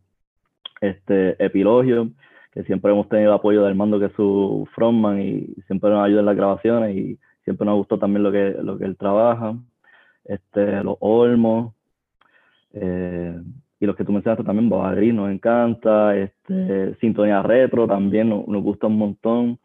[0.82, 2.10] Este, Epilogio,
[2.52, 6.06] que siempre hemos tenido el apoyo de Armando, que es su frontman y siempre nos
[6.06, 9.56] ayuda en las grabaciones y siempre nos gustó también lo que, lo que él trabaja.
[10.26, 11.74] Este, los Olmos,
[12.74, 13.40] eh,
[13.86, 18.64] y los que tú mencionaste también, Bobadri nos encanta, este, Sintonía Retro también nos, nos
[18.64, 19.60] gusta un montón,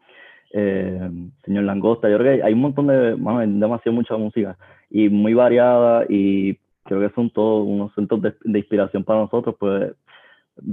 [0.53, 1.09] eh,
[1.43, 4.57] Señor Langosta, yo creo que hay un montón de, bueno, demasiado mucha música
[4.89, 9.55] y muy variada y creo que son todos unos centros de, de, inspiración para nosotros,
[9.59, 9.91] pues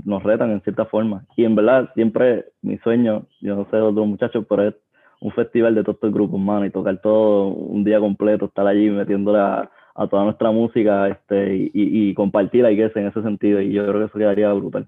[0.05, 1.25] nos retan en cierta forma.
[1.37, 4.75] Y en verdad, siempre mi sueño, yo no sé de otros muchachos, pero es
[5.21, 8.91] un festival de todos estos grupos, mano, y tocar todo un día completo, estar allí
[8.91, 13.61] metiéndole a, a toda nuestra música este, y, y, y compartirla y en ese sentido.
[13.61, 14.87] Y yo creo que eso quedaría brutal.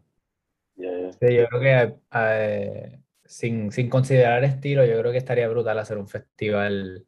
[0.77, 1.13] Yeah.
[1.13, 5.99] Sí, yo creo que eh, sin, sin considerar estilo, yo creo que estaría brutal hacer
[5.99, 7.05] un festival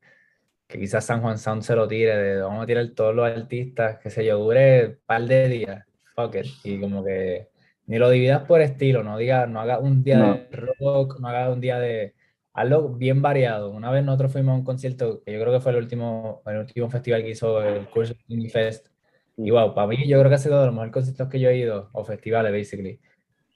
[0.67, 3.99] que quizás San Juan Sound se lo tire, de vamos a tirar todos los artistas,
[3.99, 5.87] que se yo, dure un par de días,
[6.17, 7.49] fuck it, y como que
[7.87, 10.35] ni lo dividas por estilo, no diga, no haga un día no.
[10.35, 10.49] de
[10.81, 12.15] rock, no haga un día de,
[12.55, 13.71] algo bien variado.
[13.71, 16.59] Una vez nosotros fuimos a un concierto, que yo creo que fue el último, el
[16.59, 18.15] último festival que hizo el Curso
[18.53, 18.89] Fest.
[19.37, 21.49] Y wow, para mí yo creo que ha sido de los mejores conciertos que yo
[21.49, 23.01] he ido, o festivales, basically.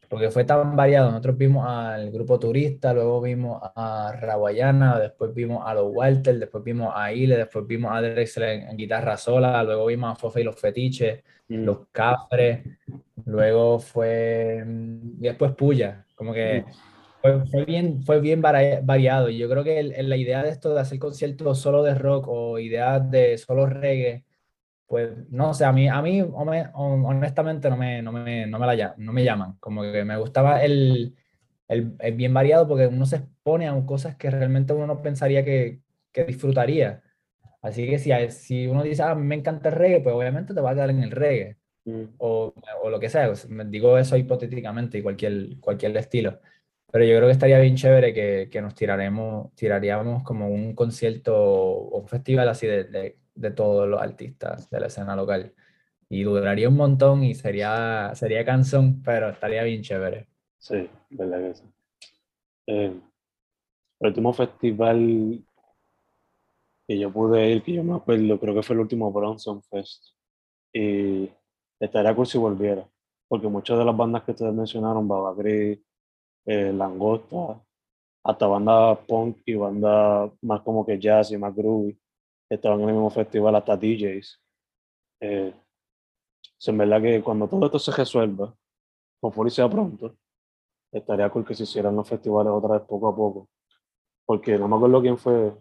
[0.08, 1.10] Porque fue tan variado.
[1.10, 6.64] Nosotros vimos al grupo turista, luego vimos a Rawayana, después vimos a los Walter, después
[6.64, 10.40] vimos a Ile, después vimos a Drexel en, en, guitarra sola, luego vimos a Fofe
[10.40, 11.64] y los Fetiches, mm.
[11.64, 12.64] los Cafres,
[13.26, 14.64] luego fue.
[15.18, 16.06] Y después Puya.
[16.14, 16.64] Como que.
[16.66, 16.95] Mm
[17.26, 19.28] fue, fue, bien, fue bien variado.
[19.30, 22.26] Y yo creo que el, la idea de esto de hacer conciertos solo de rock
[22.28, 24.24] o ideas de solo reggae,
[24.86, 28.94] pues no sé, a mí, a mí honestamente no me, no me, no me, la,
[28.98, 29.56] no me llaman.
[29.60, 31.16] Como que me gustaba el,
[31.68, 35.44] el, el, bien variado porque uno se expone a cosas que realmente uno no pensaría
[35.44, 35.80] que,
[36.12, 37.02] que disfrutaría.
[37.62, 40.54] Así que si, si uno dice, ah, a mí me encanta el reggae, pues obviamente
[40.54, 41.56] te va a quedar en el reggae.
[41.84, 42.04] Mm.
[42.18, 43.32] O, o, lo que sea.
[43.66, 46.40] Digo eso hipotéticamente y cualquier, cualquier estilo.
[46.92, 51.34] Pero yo creo que estaría bien chévere que, que nos tiraremos, tiraríamos como un concierto
[51.36, 55.52] o un festival así de, de, de, todos los artistas de la escena local.
[56.08, 60.28] Y duraría un montón y sería, sería canción, pero estaría bien chévere.
[60.58, 61.64] Sí, verdad que sí.
[62.68, 63.00] Eh,
[64.00, 65.44] el último festival
[66.86, 70.14] que yo pude ir, que yo me acuerdo, creo que fue el último Bronson Fest.
[70.72, 71.28] Y
[71.80, 72.86] estaría cool si volviera,
[73.28, 75.78] porque muchas de las bandas que ustedes mencionaron, Baba Gris,
[76.46, 77.62] eh, Langosta,
[78.24, 81.98] hasta banda punk y banda más como que jazz y más groovy,
[82.48, 84.40] estaban en el mismo festival, hasta DJs.
[85.20, 85.54] Eh,
[86.66, 88.54] en verdad que cuando todo esto se resuelva,
[89.20, 90.16] por sea pronto,
[90.92, 93.48] estaría cool que se hicieran los festivales otra vez poco a poco.
[94.24, 95.54] Porque no me acuerdo quién fue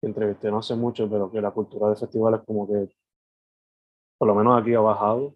[0.00, 2.88] que entrevisté no hace mucho, pero que la cultura de festivales como que
[4.18, 5.34] por lo menos aquí ha bajado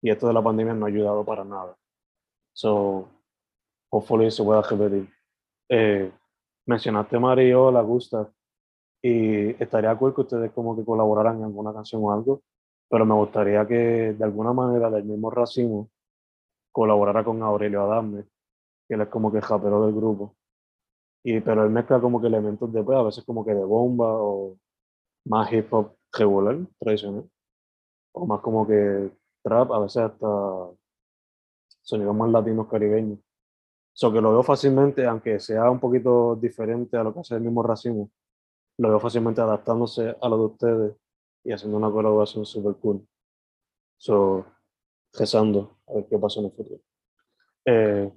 [0.00, 1.76] y esto de la pandemia no ha ayudado para nada.
[2.52, 3.08] So,
[3.94, 5.08] hopefully se pueda repetir.
[5.68, 6.12] Eh,
[6.66, 8.28] mencionaste Mario, la gusta,
[9.00, 12.42] y estaría cool que ustedes como que colaboraran en alguna canción o algo,
[12.88, 15.90] pero me gustaría que de alguna manera del mismo racimo
[16.72, 18.24] colaborara con Aurelio Adame,
[18.88, 20.36] que él es como que el japero del grupo.
[21.22, 24.12] Y, pero él mezcla como que elementos de, pues, a veces como que de bomba
[24.12, 24.56] o
[25.26, 27.30] más hip hop regular, tradicional,
[28.12, 29.10] o más como que
[29.42, 30.26] trap, a veces hasta
[31.82, 33.18] sonidos más latinos caribeños.
[33.96, 37.42] So que lo veo fácilmente, aunque sea un poquito diferente a lo que hace el
[37.42, 38.10] mismo racimo,
[38.78, 40.96] lo veo fácilmente adaptándose a lo de ustedes
[41.44, 43.06] y haciendo una colaboración super cool.
[43.96, 44.44] So,
[45.12, 46.80] rezando a ver qué pasa en el futuro.
[47.66, 48.12] Eh,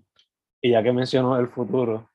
[0.61, 2.09] y ya que menciono el futuro,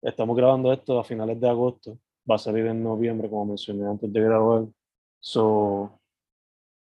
[0.00, 1.98] estamos grabando esto a finales de agosto,
[2.30, 4.66] va a salir en noviembre, como mencioné antes de grabar.
[5.18, 5.99] So,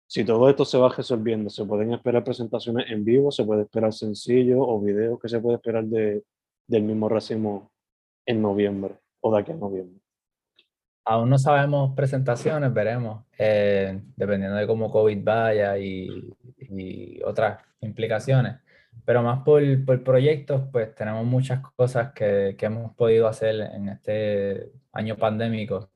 [0.07, 3.93] si todo esto se va resolviendo, se pueden esperar presentaciones en vivo, se puede esperar
[3.93, 6.23] sencillo o videos que se puede esperar de,
[6.67, 7.73] del mismo racimo
[8.25, 10.01] en noviembre o de aquí a noviembre.
[11.05, 16.09] Aún no sabemos presentaciones, veremos, eh, dependiendo de cómo COVID vaya y,
[16.59, 18.57] y otras implicaciones.
[19.05, 23.89] Pero más por, por proyectos, pues tenemos muchas cosas que, que hemos podido hacer en
[23.89, 25.91] este año pandémico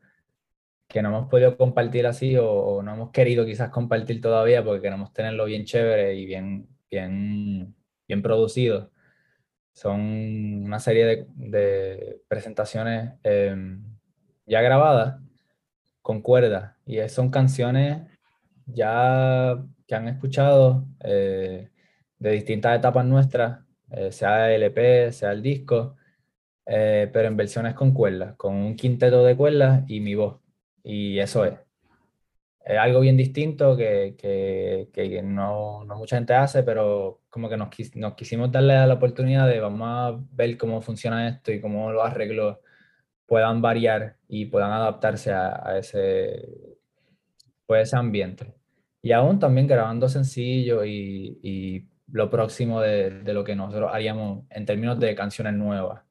[0.91, 5.13] que no hemos podido compartir así o, no hemos querido quizás compartir todavía porque queremos
[5.13, 7.75] tenerlo bien chévere y bien, bien,
[8.09, 8.91] bien producido.
[9.73, 10.01] Son
[10.65, 13.83] una serie de, de presentaciones em,
[14.47, 15.21] ya grabadas
[16.03, 18.03] con cuerdas y son canciones
[18.67, 21.71] ya que han escuchado eh,
[22.19, 23.61] de distintas etapas nuestras,
[23.93, 25.97] eh, sea el EP, sea el disco,
[26.67, 30.41] eh, pero en versiones con cuerdas, con un quinteto de cuerdas y mi voz.
[30.83, 31.55] Y eso es.
[32.65, 37.57] Es algo bien distinto que, que, que no, no, mucha gente hace, pero como que
[37.57, 41.91] nos, nos, quisimos darle la oportunidad de vamos a ver cómo funciona esto y cómo
[41.91, 42.59] los arreglos
[43.27, 46.77] puedan variar y puedan adaptarse a, a ese,
[47.67, 48.55] pues, ese ambiente.
[49.03, 54.45] Y aún también grabando sencillo y, y lo próximo de, de, lo que nosotros haríamos
[54.51, 56.03] en términos de canciones nuevas.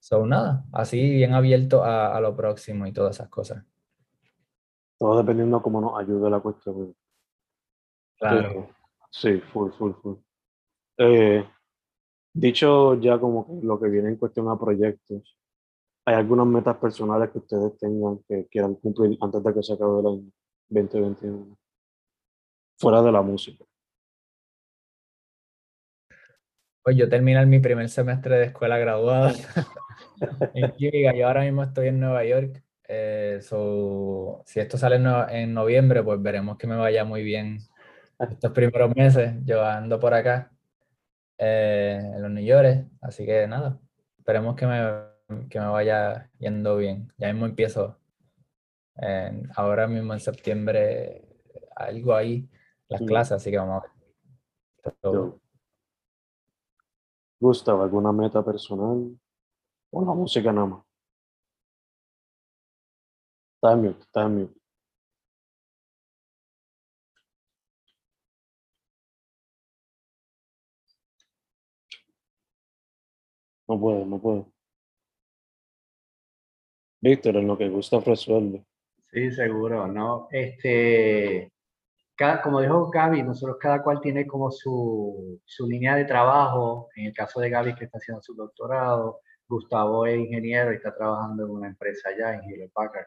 [0.00, 3.64] So, nada, así bien abierto a, a, lo próximo y todas esas cosas.
[4.98, 6.94] Todo dependiendo de cómo nos ayude la cuestión.
[8.18, 8.68] Claro.
[9.10, 10.16] Sí, full, full, full.
[10.98, 11.46] Eh,
[12.32, 15.36] dicho ya como que lo que viene en cuestión a proyectos,
[16.06, 20.00] ¿hay algunas metas personales que ustedes tengan que quieran cumplir antes de que se acabe
[20.00, 20.32] el año
[20.68, 21.56] 2021?
[22.78, 23.64] Fuera de la música.
[26.82, 29.32] Pues yo terminar mi primer semestre de escuela graduada
[30.54, 31.14] en química.
[31.14, 32.62] Yo ahora mismo estoy en Nueva York.
[32.88, 37.58] Eh, si esto sale en, noviembre, pues veremos que me vaya muy bien
[38.18, 39.34] estos primeros meses.
[39.44, 40.52] Yo ando por acá
[41.38, 42.86] eh, en los New York.
[43.00, 43.78] Así que nada,
[44.18, 47.12] esperemos que me, que me vaya yendo bien.
[47.16, 47.96] Ya mismo empiezo
[49.56, 51.24] ahora mismo en septiembre
[51.74, 52.48] algo ahí,
[52.88, 53.06] las mm.
[53.06, 55.32] clases, así que vamos a ver.
[57.40, 59.18] Gustavo, ¿alguna meta personal?
[59.92, 60.84] ¿O la música nada más?
[63.54, 64.60] Está en mute, está en mute.
[73.68, 74.52] No puedo, no puedo.
[77.00, 78.64] Víctor, en lo que gusta resuelve.
[79.12, 80.28] Sí, seguro, ¿no?
[80.30, 81.52] Este,
[82.42, 86.88] como dijo Gaby, nosotros cada cual tiene como su, su, línea de trabajo.
[86.96, 89.20] En el caso de Gaby, que está haciendo su doctorado,
[89.50, 93.06] Gustavo es ingeniero y está trabajando en una empresa allá, en Hewlett Packard.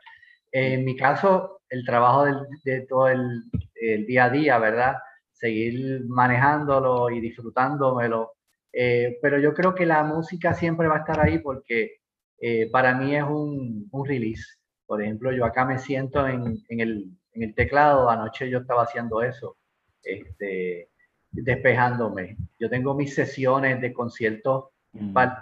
[0.51, 3.43] En mi caso, el trabajo del, de todo el,
[3.75, 4.97] el, día a día, ¿verdad?
[5.31, 8.33] Seguir manejándolo y disfrutándomelo.
[8.71, 11.97] Eh, pero yo creo que la música siempre va a estar ahí porque
[12.39, 14.43] eh, para mí es un, un, release.
[14.85, 18.83] Por ejemplo, yo acá me siento en, en el en el teclado, anoche yo estaba
[18.83, 19.57] haciendo eso,
[20.03, 20.89] este,
[21.31, 22.37] despejándome.
[22.59, 24.65] Yo tengo mis sesiones de conciertos.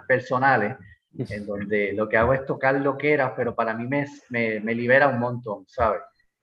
[0.06, 0.76] Personales,
[1.16, 4.74] en donde lo que hago es tocar lo que era, pero para mí me, me,
[4.74, 6.00] libera un montón, ¿sabes?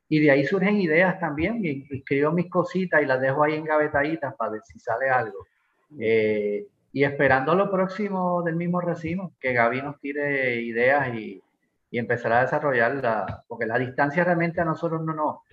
[0.08, 4.36] Y de ahí surgen ideas también, y escribo mis cositas y las dejo ahí engavetaditas
[4.36, 5.46] para ver si sale algo.
[6.00, 11.42] Eh, y esperando lo próximo del mismo racimo, que Gaby nos tire ideas y,
[11.92, 15.44] y empezar a desarrollarla, porque la distancia realmente a nosotros no, no,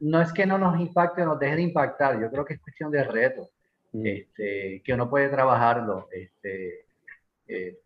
[0.00, 2.60] no es que no nos impacte o nos deje de impactar, yo creo que es
[2.60, 3.48] cuestión de reto,
[3.92, 4.06] mm.
[4.06, 6.86] este, que uno puede trabajarlo, este,
[7.48, 7.78] eh,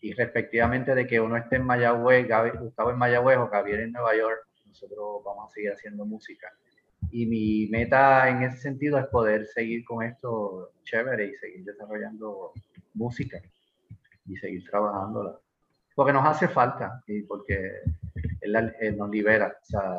[0.00, 2.26] y respectivamente de que uno esté en Mayagüez,
[2.60, 6.52] Gustavo en Mayagüez o Javier en Nueva York, nosotros vamos a seguir haciendo música.
[7.10, 12.52] Y mi meta en ese sentido es poder seguir con esto chévere y seguir desarrollando
[12.94, 13.40] música
[14.26, 15.38] y seguir trabajándola
[15.96, 17.80] porque nos hace falta y porque
[18.42, 19.56] él, nos libera.
[19.60, 19.98] O sea,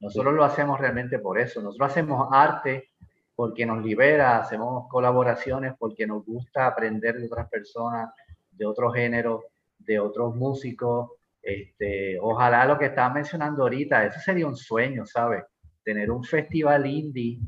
[0.00, 1.62] nosotros lo hacemos realmente por eso.
[1.62, 2.90] Nosotros hacemos arte
[3.38, 8.10] porque nos libera, hacemos colaboraciones porque nos gusta aprender de otras personas,
[8.50, 9.44] de otros géneros,
[9.78, 11.12] de otros músicos.
[11.40, 15.44] Este, ojalá lo que estaba mencionando ahorita, eso sería un sueño, ¿sabes?
[15.84, 17.38] Tener un festival indie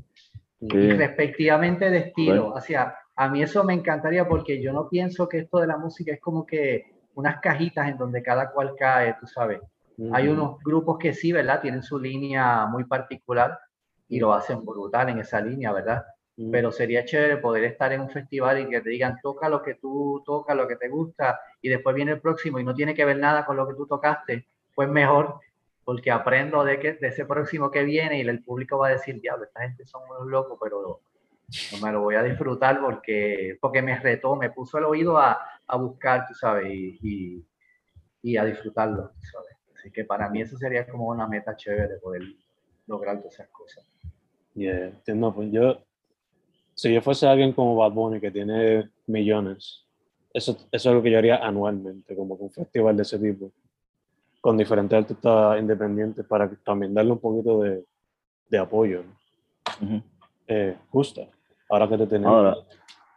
[0.60, 2.50] y respectivamente de estilo.
[2.50, 5.76] O sea, a mí eso me encantaría porque yo no pienso que esto de la
[5.76, 6.84] música es como que
[7.14, 9.58] unas cajitas en donde cada cual cae, tú sabes.
[10.12, 11.60] Hay unos grupos que sí, ¿verdad?
[11.60, 13.58] Tienen su línea muy particular
[14.10, 16.04] y lo hacen brutal en esa línea, ¿verdad?
[16.50, 19.74] Pero sería chévere poder estar en un festival y que te digan, toca lo que
[19.74, 23.04] tú tocas, lo que te gusta, y después viene el próximo y no tiene que
[23.04, 25.38] ver nada con lo que tú tocaste, pues mejor,
[25.84, 29.20] porque aprendo de, que, de ese próximo que viene y el público va a decir,
[29.20, 31.00] diablo, esta gente son unos locos, pero
[31.72, 35.40] no me lo voy a disfrutar porque, porque me retó, me puso el oído a,
[35.66, 37.44] a buscar, tú sabes, y,
[38.22, 39.56] y, a disfrutarlo, sabes.
[39.76, 42.22] Así que para mí eso sería como una meta chévere de poder
[42.90, 43.84] lograr todas esas cosas.
[44.54, 45.32] Yeah, entiendo.
[45.32, 45.78] Pues yo,
[46.74, 49.86] si yo fuese alguien como Bad Bunny que tiene millones,
[50.34, 53.52] eso, eso es algo que yo haría anualmente, como un festival de ese tipo,
[54.40, 57.84] con diferentes artistas independientes para también darle un poquito de,
[58.48, 59.02] de apoyo.
[59.80, 60.02] ¿no?
[60.48, 61.22] Eh, justa,
[61.68, 62.34] ahora que te tenemos.
[62.34, 62.56] Ahora,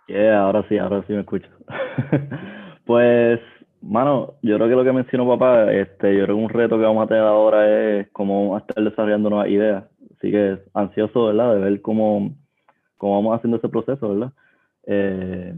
[0.08, 1.50] yeah, ahora sí, ahora sí me escucho.
[2.86, 3.40] pues,
[3.84, 6.86] mano, yo creo que lo que mencionó papá, este, yo creo que un reto que
[6.86, 9.84] vamos a tener ahora es cómo vamos a estar desarrollando nuevas ideas.
[10.18, 11.56] Así que ansioso, ¿verdad?
[11.56, 12.34] De ver cómo,
[12.98, 14.34] cómo vamos haciendo ese proceso, ¿verdad?
[14.86, 15.54] Eh,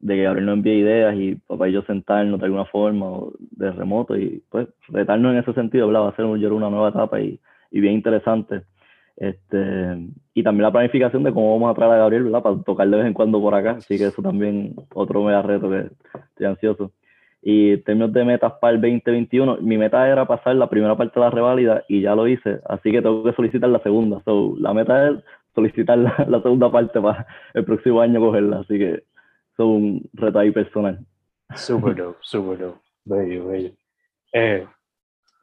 [0.00, 3.32] de que Gabriel nos envíe ideas y papá y yo sentarnos de alguna forma o
[3.38, 6.02] de remoto y pues retarnos en ese sentido, ¿verdad?
[6.02, 8.62] Va a ser yo una nueva etapa y, y bien interesante.
[9.16, 9.98] Este,
[10.32, 12.42] y también la planificación de cómo vamos a traer a Gabriel, ¿verdad?
[12.42, 13.72] Para tocar de vez en cuando por acá.
[13.72, 15.90] Así que eso también otro mega reto que
[16.30, 16.92] estoy ansioso.
[17.42, 21.18] Y en términos de metas para el 2021, mi meta era pasar la primera parte
[21.18, 22.60] de la reválida y ya lo hice.
[22.66, 24.20] Así que tengo que solicitar la segunda.
[24.24, 25.16] So, la meta es
[25.54, 28.60] solicitar la, la segunda parte para el próximo año cogerla.
[28.60, 29.04] Así que es
[29.58, 30.98] un reto ahí personal.
[31.54, 32.80] Super dope, super dope.
[33.04, 33.72] Bello, bello.
[34.32, 34.66] Eh,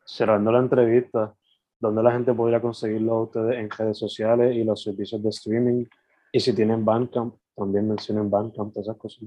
[0.06, 1.34] cerrando la entrevista,
[1.80, 5.86] ¿dónde la gente podría conseguirlo a ustedes en redes sociales y los servicios de streaming?
[6.32, 9.24] Y si tienen Bandcamp, también mencionen Bandcamp, esas cosas.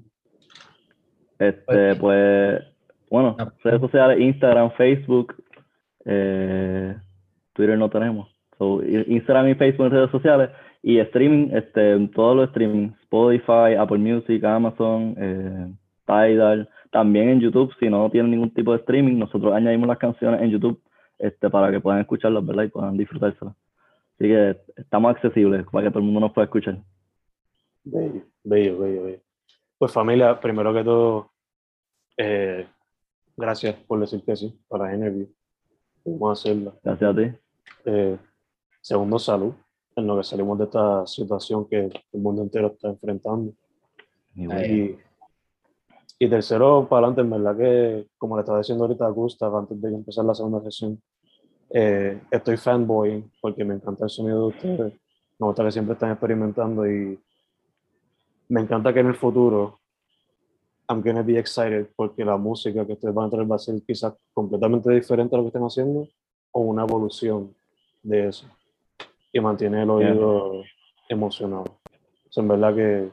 [1.41, 2.63] Este, pues,
[3.11, 3.51] bueno, Ah.
[3.65, 5.35] redes sociales, Instagram, Facebook,
[6.05, 6.95] eh,
[7.55, 8.29] Twitter no tenemos.
[8.59, 10.51] So, Instagram y Facebook en redes sociales
[10.83, 15.73] y streaming, este, en todos los streaming, Spotify, Apple Music, Amazon, eh,
[16.07, 20.43] Tidal, también en YouTube, si no tienen ningún tipo de streaming, nosotros añadimos las canciones
[20.43, 20.79] en YouTube,
[21.19, 22.65] este, para que puedan escucharlas, ¿verdad?
[22.65, 23.55] Y puedan disfrutárselas.
[24.17, 26.77] Así que estamos accesibles para que todo el mundo nos pueda escuchar.
[27.85, 29.30] Bello, bello, bello, bello.
[29.81, 31.31] Pues familia, primero que todo,
[32.19, 32.69] eh,
[33.35, 35.27] gracias por decir que sí para la interview.
[36.05, 36.75] Vamos a hacerla.
[36.85, 37.33] Gracias a ti.
[37.87, 38.19] Eh,
[38.83, 39.55] segundo, salud,
[39.97, 43.55] en lo que salimos de esta situación que el mundo entero está enfrentando.
[44.37, 44.99] Y,
[46.19, 49.81] y tercero, para adelante, en verdad que, como le estaba diciendo ahorita a Gustav, antes
[49.81, 51.01] de empezar la segunda sesión,
[51.71, 54.93] eh, estoy fanboy porque me encanta el sonido de ustedes.
[55.39, 57.19] Me gusta que siempre están experimentando y
[58.51, 59.79] me encanta que en el futuro,
[60.89, 63.81] I'm gonna be excited porque la música que ustedes van a traer va a ser
[63.87, 66.09] quizás completamente diferente a lo que están haciendo
[66.51, 67.55] o una evolución
[68.03, 68.47] de eso.
[69.33, 70.65] Y mantiene el oído
[71.09, 71.79] emocionado.
[72.29, 73.11] O sea, en verdad que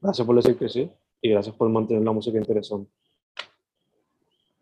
[0.00, 0.88] gracias por decir que sí
[1.20, 2.88] y gracias por mantener la música interesante.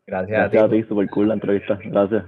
[0.07, 0.57] Gracias a ti.
[0.57, 1.79] Gracias a ti, super cool la entrevista.
[1.85, 2.25] Gracias.